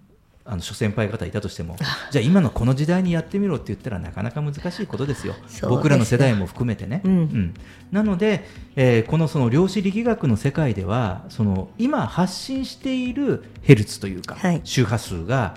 [0.47, 1.75] あの諸先輩方いたとしても
[2.11, 5.65] じゃあ今のこの時代にやってみろって言ったらなかなか難しいことですよ、す。
[5.65, 7.01] 僕らの世代も含めてね。
[7.03, 7.53] うん、うん、
[7.91, 15.55] なので、えー、このその量子力学の世界ではその今発信しているヘルツというか、はい、周波数が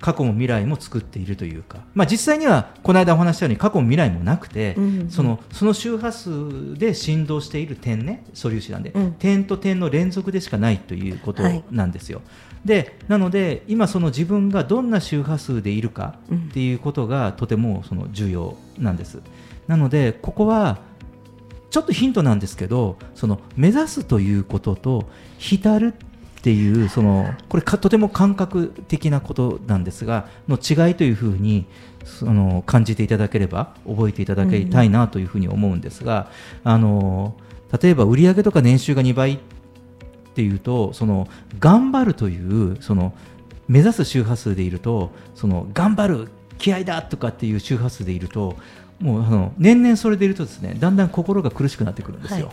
[0.00, 12.18] 過去も未来も作っているというか、まあ、実際にはこの間お話したように過去も未来もなくて、うんうん、そのその周波数で振動している点ね素粒子なんで、うん、点と点の連続でしかないということなんですよ。
[12.18, 12.26] はい、
[12.64, 19.20] でなので今その自分がどんな周波数でいるかっていうことがとてもその重要なんです。
[19.66, 20.78] なのでここは
[21.70, 25.08] ちょっとヒントなんですけどその目指すということと
[25.38, 25.94] 浸る
[26.40, 31.66] っていうそのこれとても感覚的なことなんですがの違いというふうに
[32.04, 36.30] その感じていただければ覚えていただきたいなというふうに思うんですが、
[36.64, 37.36] あの
[37.80, 39.59] 例えば売上とか年収が2倍って
[40.42, 41.28] いうとその
[41.58, 43.12] 頑張るというその
[43.68, 46.28] 目指す周波数でいるとその頑張る
[46.58, 48.56] 気合だとかっていう周波数でいると
[49.00, 52.46] もうあの年々それでいるとですねだんだん心が苦しくなってくるんですよ。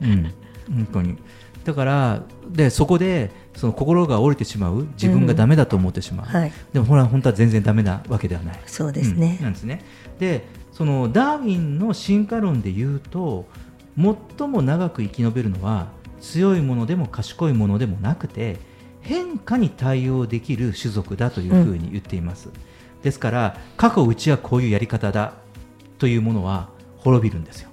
[0.00, 0.34] はい、うん。
[0.68, 1.16] 本当に。
[1.64, 6.34] だからでそこでその心が折れてしまう自分がダメだと思ってしまう、うん。
[6.34, 8.60] はい、でもほら本当は全然ダメなわけではない。
[8.66, 9.82] そうですね、うん、なんですね。
[10.18, 13.46] でそのダーウィンの進化論で言うと
[13.96, 15.86] 最も長く生き延びるのは
[16.24, 18.56] 強いものでも賢いものでもなくて
[19.02, 25.34] 変化に対応できる種族だというふうに言っています、うん、ですから過去うちはこういうやり方だ
[25.98, 27.70] というものは滅びるんですよ。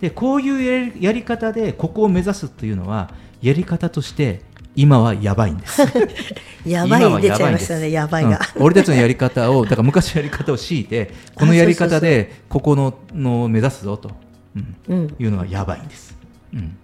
[0.00, 3.10] でこういうやり方でここを目指すというのは
[3.42, 4.42] やり方として
[4.76, 5.82] 今はやばいんです。
[6.64, 14.10] やばい出ちゃいましたねやばいが、うん、俺たちのやり方をだから昔のやり方を強いてこのやり方でここのの目指すぞと、
[14.88, 16.16] うん、いうのはやばいんです、
[16.52, 16.76] うん、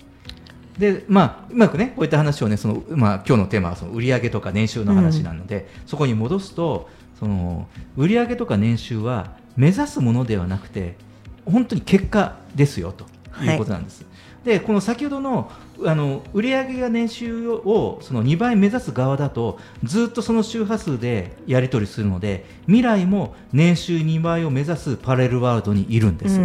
[0.78, 10.96] でまあうまくねこういった話をねその、まあ、今日のテーマはその売上とか年収の話なので、うん、そこに戻すとその売上とか年収は目指すものではなくて
[11.44, 13.06] 本当に結果ですよと
[13.42, 14.02] いうことなんです。
[14.02, 14.08] は
[14.44, 15.50] い、でこの先ほどの
[15.84, 26.40] あの売上や年収をその2倍目指す側だとずっとその周波数でやり取りするので未来も年収2倍を目指すパラレルワールドにいるんです。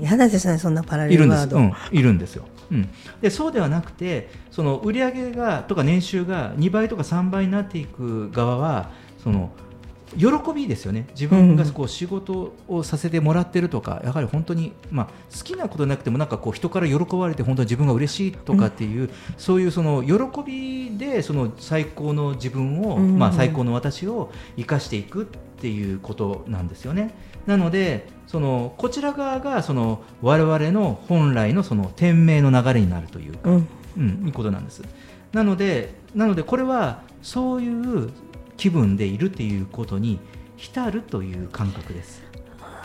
[0.00, 1.58] 嫌ですねそんなパラレルワールド。
[1.58, 2.44] いるんです,、うん、いるんですよ。
[2.72, 2.88] うん、
[3.20, 8.90] でそうではなくてその売上がとか年収が2倍とか3倍になっていく側は
[9.22, 9.50] その
[10.16, 11.06] 喜びですよね。
[11.12, 25.26] 自分がこう仕事をさせてもらってるとか、うん、やはり本当に、まあ、好きなことなくてもなんかこう人から喜ばれて本当に自分が嬉しいとかっていう、うん、そういうその喜びでその最高の自分を、うん、まあ、最高の私を生かしていくっ
[25.60, 27.14] ていうことなんですよね。
[27.46, 33.62] なのでそのこちら側がその我々の本来のその天命の流れになるというか、う
[34.00, 34.26] ん。
[34.26, 34.82] いうことなんです。
[35.32, 38.10] なのでなのでこれはそういう
[38.56, 40.18] 気分でいるっていうことに
[40.56, 42.22] 浸るという感覚です。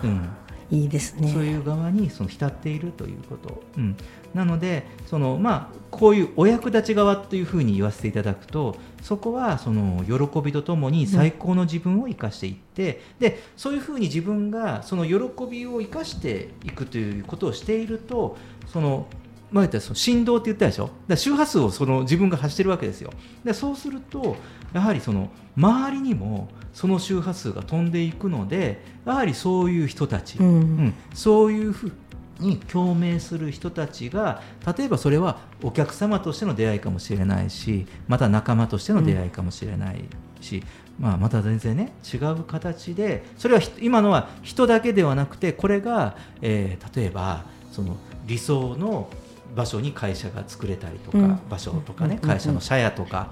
[0.04, 0.30] うん、
[0.70, 1.32] いいですね。
[1.32, 3.96] そういう側にその浸っているということ、うん、
[4.34, 15.14] なのでその、まあ、こういうお役立ち側というふうに言わせていただくとそこはその喜びとともに最高の自分を生かしていって、うん、でそういうふうに自分がその喜
[15.50, 19.08] びを生かしていくということをしているとその
[19.50, 20.90] 前言ったその振動って言ったでしょ？
[21.08, 23.14] だ周波数をその自分が発してるわけですよ。
[23.46, 24.36] でそうすると
[24.74, 31.92] やはりその周りにもその周波数が飛んでいくのでやはりそういう人たち、うん、うん、そういうふう
[32.40, 34.42] に共鳴する人たちが
[34.78, 40.06] 例えばそれはお客様としての出会いかもしれないしまた仲間としての出会いかもしれない
[40.42, 40.64] し、
[41.00, 49.10] うん、まあ、また全然ね違う形でそれは今のは人だけではなくてこれが、えー、例えばその理想の
[49.56, 53.32] 場所に会社が作れたりとか、うん、場所とかね、会社の社屋とか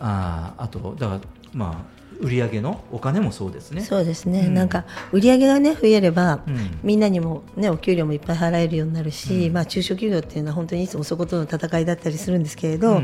[0.00, 1.20] ああとだから
[1.52, 3.82] まあ売上のお金もそうですね。
[3.82, 4.46] そうですね。
[4.46, 13.00] うん、なんか売上がね増えれば、うん、みんなにもねお給料もいっぱい払えるようになるし、うん、まあ中小企業っていうのは本当にいつもそことの戦いだったりするんですけれど、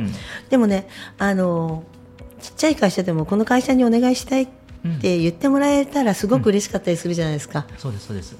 [0.50, 0.88] でもね
[1.18, 1.84] あの
[2.40, 4.48] ちっちゃい会社でもこの会社にお願いしたいっ
[5.00, 7.66] て言ってもらえたらすごく嬉しかったりするじゃないですか。
[7.78, 8.36] そうですそうです。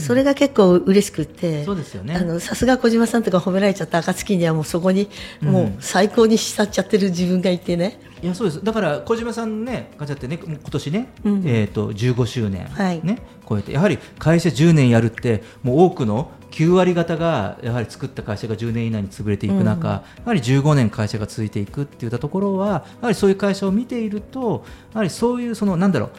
[0.00, 2.14] それが結構嬉しくて、そうですよね。
[2.14, 5.08] あのさすが小島さんとか褒められちゃった暁にはもうそこに
[5.40, 8.00] もう最高に慕っちゃってる自分がいてね。
[8.22, 8.64] いやそうです。
[8.64, 13.18] だから小島さんねガチャってね今年ね、うん、えっ、ー、と15周年、はい、ね
[13.48, 13.72] 超えて。
[13.72, 26.10] やはり会社10年やるってもう多くの9割方がやはり作った会社が10年以内に潰れていく中、うん、やはり15年会社が続いていくっていったところはやはりそういう会社を見ているとやはりそういうそのなんだろう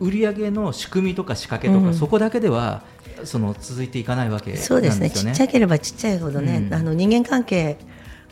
[0.00, 2.82] 売上の仕組みとか仕掛けとか、うん、そこだけでは
[3.24, 5.10] その続いていかないわけ、ね、そうですね。
[5.10, 7.76] ちっちゃければちっちゃいほどね、うん、あの人間関係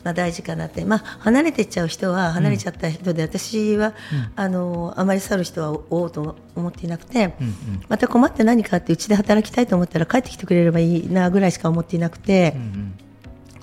[0.03, 3.93] が大事かなって、まあ、離れていっちゃう人は離れちゃった人で、うん、私は、
[4.35, 7.53] あのあまり去る人はおうと思っていなくて、うんうん、
[7.87, 12.93] また困って何かってうちで働きたいと思ったら帰ってきてくれればいいなぐらいしか思っていなくて、うんうん、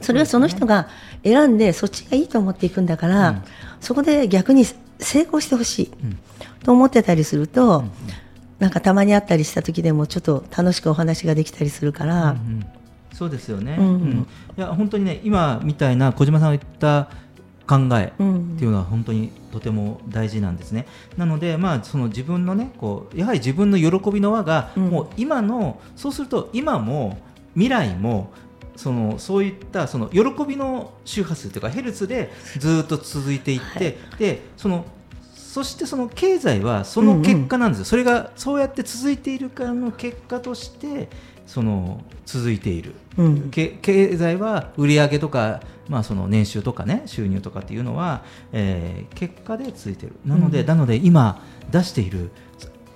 [0.01, 0.89] それはその人が
[1.25, 3.43] 選んでそっちがいいと思っていくんだから、うん、
[3.81, 4.65] そこで逆に
[4.99, 5.93] 成功してほしい、
[6.67, 7.79] と思ってたりすると。
[7.79, 7.91] うんうん。
[8.59, 12.67] なんかたまに会ったりした時でもちょっと楽しくお話ができたりするから、うんうん、
[13.13, 13.87] そうですよね、うん。
[13.87, 17.11] うん、いや本当にね今みたいな小島さんが言った
[17.67, 18.23] 考えって
[18.65, 20.87] いうのは本当にとても大事なんですね。
[21.19, 27.19] なので、まあ、その自分のねこうやはり自分の喜びの輪が、もう今のそうすると今も
[27.55, 28.33] 未来も
[28.77, 34.87] そのそういったその喜びの周波数というかヘルツでずっと続いていって、はい、でその
[35.57, 41.09] そしてその経済はその結果なんですよ、うんうん、それがそうやって続いているからの結果として
[41.47, 43.79] その続いている、うん、経
[44.19, 50.17] 済は売上とか、まあ、その年収とかね収入とかっていうのは、えー、結果で続いている。
[50.27, 52.33] なので、うん、なので今出している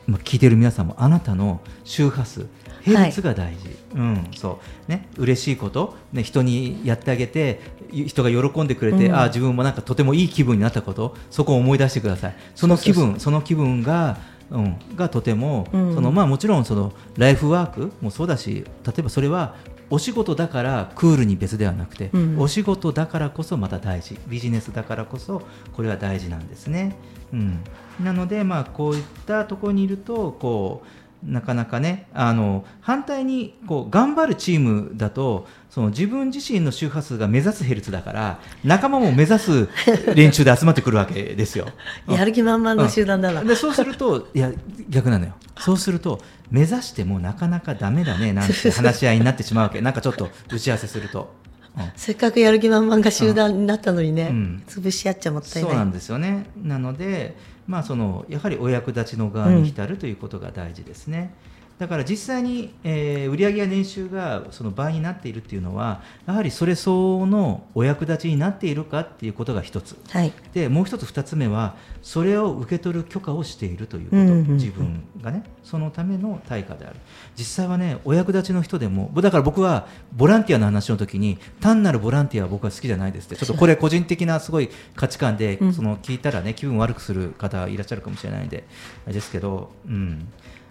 [0.07, 2.47] 聞いている皆さんもあなたの周波数
[2.83, 4.91] ヘルツが大事、はい、うんそう。
[4.91, 7.61] ね嬉しいこと、ね、人にやってあげて
[7.93, 12.37] 人が喜んでくれて、うん、あ自分もなんかとてもいい気分になったことそこを思い出してください。
[12.55, 14.19] その気分その気分が
[14.51, 19.55] うん、がとても、うん、そのまあ、もちろんそのライフワークもそうだし例えばそれは
[19.91, 24.19] お仕事だからクールに別ではなくて、うん、お仕事だからこそまた大事。
[24.29, 26.97] ビジネスだからこそこれは大事なんですね。
[27.33, 27.61] うん、
[28.01, 30.87] なので、まあ、こういったところにいるとこう
[31.25, 39.69] なかなかねあの反対にこう頑張るチームだとその自分自身の周波数が目指すヘルツだから仲間も目指す
[40.15, 41.69] 連中で集まってくるわけですよ。
[42.09, 44.51] やる気満々の集団だな、うん、でそうするといや
[44.89, 45.35] 逆なのよ。
[45.59, 49.81] そうすると目指してもなかなかだめだねなんて話し合いになってしまうわけ。
[49.81, 51.35] なんかちょっと打ち合わせすると。
[51.77, 55.71] うん、せっかくやる気満々が集団になったのにね、うん、潰し合っちゃもったいない。
[55.71, 56.47] そうなんですよね。
[56.61, 57.37] なので
[57.71, 61.33] まあ、そのやはりお役立ちの側に浸るということが大事ですね。
[61.81, 76.97] だから実際に、えー、売上や年収がその倍になっているっていうのはやはりそれ相応のお役立ちになっているかっていうことが一つ、はい、でもう一つ二つ目はそれを受け取る許可をしているということ、うんうんうん、自分がねそのための対価である。
[77.35, 88.65] 実際はねお役立ちの人でもだから僕はボランティアの話の時に単なるボランティアは僕は好きじゃないですってちょっとこれ 個人的なすごい価値観で、その聞いたらね気分悪くする方いらっしゃるかもしれないんで
[89.07, 90.29] ですけど、うん、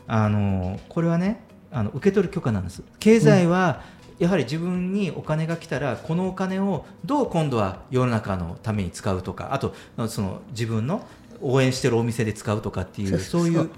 [0.09, 1.39] あのこれはね
[1.71, 2.81] あの受け取る許可なんです。
[2.99, 3.83] 経済は、
[4.17, 9.73] やはり自分にお金が来たらこのお金をどう今度は世の中のために使うとかあと
[10.09, 11.07] その自分の
[11.41, 13.69] 応援してるお店で使うとかっていうそういう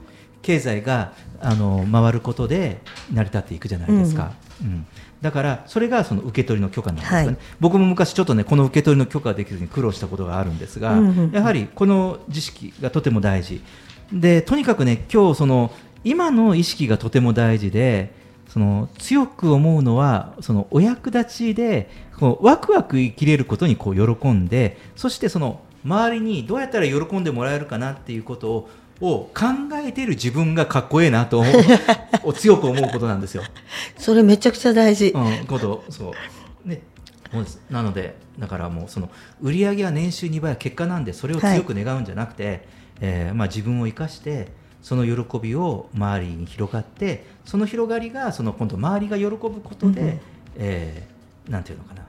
[0.42, 2.82] 経済があの回ることで
[3.14, 4.32] 成り立っていくじゃないですか。
[4.62, 4.88] うん、うん。
[5.22, 13.62] だからそれがその受け取りの許可なんですよね、はい、僕も昔ちょっとねこの受け取りの許可ができずに苦労したことがあるんですが、うんうん、やはりこの知識がとても大事。
[14.12, 15.72] でとにかくね今日その
[16.04, 18.14] 今の意識がとても大事で
[18.50, 21.90] その強く思うのはそのお役立ちで
[22.20, 28.70] こうワクワク生きれることにこう喜んでそしてその周りにどうやったら喜んでもらえるかなっていうことを
[29.02, 29.46] を考
[29.84, 31.50] えてる自分がかっこええなと思
[32.24, 33.44] う 強く思うことなんですよ。
[33.98, 35.10] それめちゃくちゃ大事。
[35.10, 36.14] うん、ことそ
[36.66, 36.82] うね
[37.70, 39.10] なのでだからもうその
[39.42, 42.62] 売り上げは年収2倍は結果なんでそれを強く願うんじゃなくて、はい、
[43.02, 44.50] えー、まあ、自分を生かして
[44.82, 50.20] その喜びを周りに広がってその広がりがその今度周りが喜ぶことで、うん、
[50.58, 52.06] えー、なんていうのかな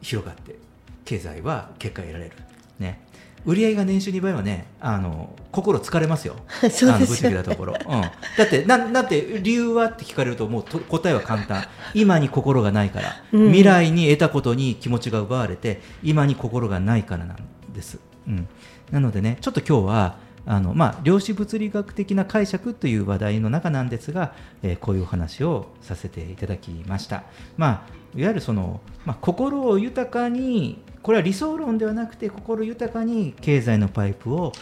[0.00, 0.56] 広がって
[1.04, 2.32] 経済は結果得られる。
[2.78, 3.00] ね、
[3.44, 8.10] 売り上げが年収2倍はねあの心疲れますよ、 そうですよ、ね、ぶっちゃけたところ、うん、だ
[8.44, 11.64] ってなだって理由はって聞かれるともう答えは簡単。
[11.94, 17.36] 今に心がないから、うん、未来に得たことに気持ちが奪われて今に心がないからなん
[17.74, 18.48] です、うん、
[18.90, 27.22] なのでねちょっと今日はあのまあ、量子物理学的な解釈という話題の中なんですが、えー、こういうお話をさせていただきました。
[27.56, 34.52] まあ、いわゆるその、まあ、心を豊かにこれは理想論ではなくて心豊かに経済のパイプを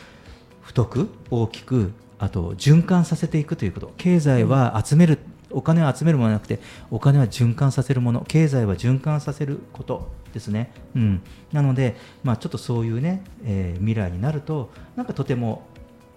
[0.63, 3.93] 太く大きくあと循環させていくということ。
[3.97, 5.19] 経済は集める、
[5.51, 6.61] お金を集めるものじゃなくて
[6.91, 8.25] お金は循環させるもの。
[8.29, 10.21] 経済は循環させること。
[10.33, 11.23] ですね、うん、
[11.53, 15.67] なので、まあ、ちょっとそういうね、えー、未来になるとなんかとても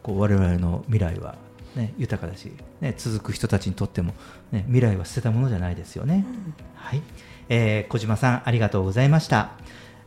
[0.04, 1.36] こう我々の未来は、
[1.76, 2.52] ね、豊かだし、
[2.82, 4.14] ね、続く人たちにとっても、
[4.52, 7.02] ね、未来は捨てたものじゃないですよね、うん、はい。
[7.50, 9.52] えー、小島さんありがとうございました。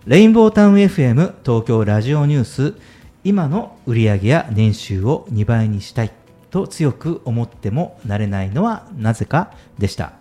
[0.07, 2.75] レインボータウン FM 東京ラジオニュース
[3.25, 6.13] 今の売上や年収を2倍にしたい
[6.51, 10.13] と強く思ってもなれないのはなぜかでした。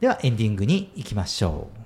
[0.00, 1.82] ではエンディングに行きましょう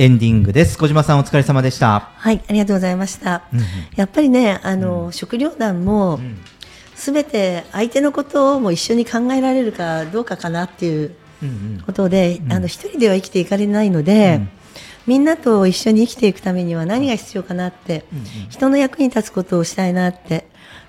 [0.00, 0.78] エンディングです。
[0.78, 2.08] 小島さんお疲れ様でした。
[2.14, 3.42] はい、ありがとうございました。
[3.52, 3.60] うん、
[3.96, 6.18] やっぱりね、あの、うん、食糧団も、
[6.94, 11.14] す、べ、て相手のことも一緒に考えられるかどうかかなっていう
[11.84, 12.46] ことで、うん。
[12.46, 14.48] うん、あの一人では生きていかれないので、うん、
[15.06, 20.46] みんなと一緒に生きていくためには何が必要かなって、うんうん、人の役に立つことをしたいなって、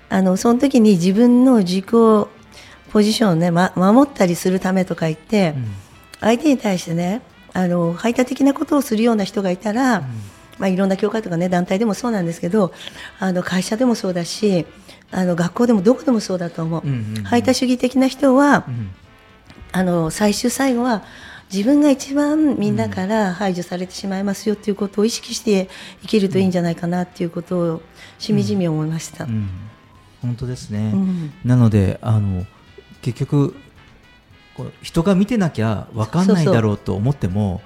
[0.08, 1.84] あのその時に自分の自己
[2.90, 5.52] ポジションをね、ま、守ったりするためとか言って、
[6.18, 7.20] 相手に対してね
[7.52, 10.04] あの排他的なことをするような人がいたら、うん、
[10.58, 12.72] まあ、いろんな教会とか、ね、団体でもそうなんですけど
[13.18, 14.66] あの会社でもそうだし
[15.10, 16.82] あの学校でもどこでもそうだと思う、
[17.24, 18.90] 排他主義的な人は、うん、
[19.72, 21.02] あの最終最後は
[21.52, 25.68] 自分が一番みんなから排除されてしまいますよということを意識して
[26.00, 27.82] 生きるといいんじゃないかなということを
[28.18, 29.24] しみじみ思いました。
[29.24, 29.50] うん、
[30.22, 30.94] 本当ですね、
[31.44, 32.46] なのであの
[33.02, 33.54] 結局
[34.56, 37.60] こう人が見てなきゃ分かんないだろうと思っても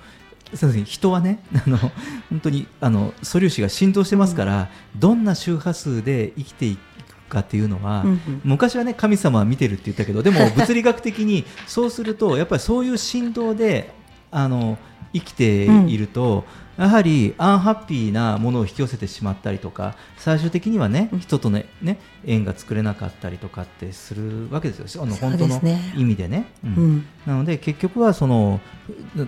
[0.55, 6.81] そうですね、人はね あの本当にあの素粒子が浸透してますから、うん、どんな周波数で生きていく
[7.29, 13.93] かっていうのは、うんうん、昔はね神様は見てるって言ったけどでも 物理学的にそうするとやっぱりそういう振動で
[14.31, 14.79] あの
[15.13, 16.43] 生きていると、うん、
[16.79, 25.03] やはりアンハッピーなものを引き寄せてしまったりとか最終的にはね、うん、人とねね縁が作れなかったりとかってするわけですよ。
[25.03, 25.61] あの本当の
[25.97, 26.47] 意味でね。
[26.65, 28.61] うん、なので結局はその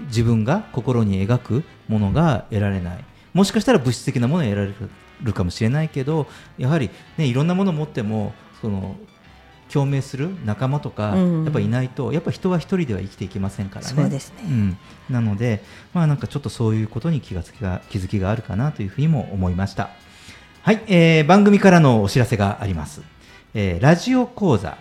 [0.07, 3.05] 自分が心に描くものが得られない。
[3.33, 4.75] もしかしたら物質的なものを得られ
[5.23, 6.27] るかもしれないけど
[6.57, 8.97] やはり、ね、いろんなものを持ってもその
[9.73, 13.93] 共鳴する仲間とか、やっぱいないとやっぱ人は一人では生きていけませんからね。
[13.95, 14.79] そうですね、うん、
[15.11, 15.63] なので、
[15.95, 19.91] まあ、なんかちょっとそういうことに気がつきが気づきがあるかなというふうにも思いました。
[20.63, 23.03] はい、えー、番組からのお知らせがあります。
[23.55, 24.77] えー、ラジオ講座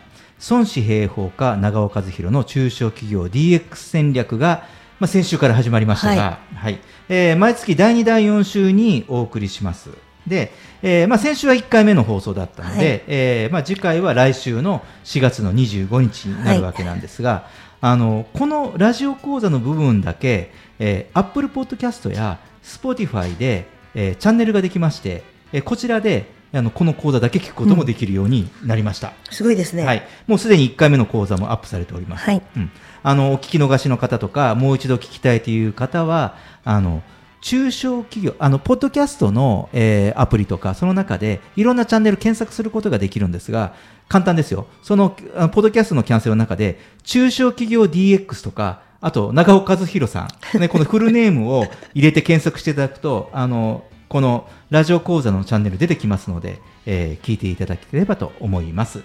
[0.49, 4.65] 孫子平法家長尾和弘の中小企業 DX 戦略が、
[4.99, 6.79] まあ、先週から始まりましたが、はい、はい、
[7.09, 10.06] えー、毎月第2第4週にお送りします。
[10.28, 10.51] で、
[10.82, 17.43] えーまあ、先週は1回目の放送だったので、はい、えー、まあ、次回は来週の4月の25日になるわけなんですが、はい、
[17.82, 25.23] あのこのラジオ講座の部分だけ、えー、Apple Podcast や Spotify で、えー、チャンネルができまして、
[25.53, 32.41] えー、こちらであのこの講座だけ聞くこともできるようになりました、うん、すごいですね、はい、もうすでに1回目の講座もアップされております、はい。
[32.55, 32.71] うん、
[33.03, 37.03] あのお聞き逃しの方とかもう一度聞きたいという方はあの
[37.41, 43.73] 中小企業、あの、ポッドキャストの、えー、アプリとか、その中で、いろんなチャンネル検索することができるんですが、
[44.09, 44.67] 簡単ですよ。
[44.81, 59.03] その、のポッドキャストのキャンセルの中で、中小企業 DX とか、あと、長尾和弘さん、ね、このフルネームを入れて検索していただくと、あの、このラジオ講座のチャンネル出てきますので、えー、聞いていただければと思います。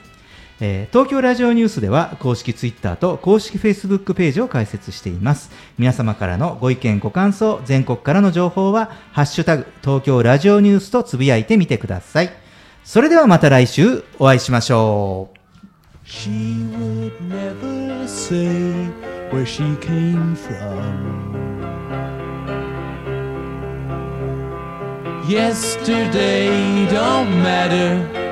[0.60, 5.50] えー、東京ラジオニュースでは公式ツイッターと公式フェイスブックページを開設しています。
[5.78, 12.32] 皆様からのご意見ご感想、全国からの情報は、ハッシュタグ東京ラジオニュースとつぶやいてみてください。
[12.84, 15.38] それではまた来週お会いしましょう。
[16.04, 16.30] She
[16.76, 18.90] would never say
[19.30, 21.32] where she came from.
[25.28, 28.31] Yesterday don't matter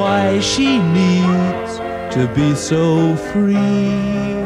[0.00, 1.72] Why she needs
[2.14, 4.40] to be so free.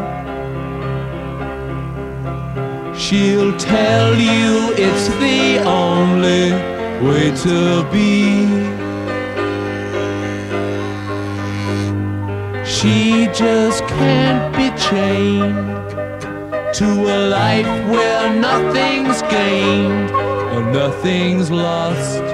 [3.02, 6.46] She'll tell you it's the only
[7.06, 7.58] way to
[7.94, 8.14] be.
[12.76, 15.90] She just can't be chained
[16.78, 20.10] to a life where nothing's gained
[20.56, 22.33] and nothing's lost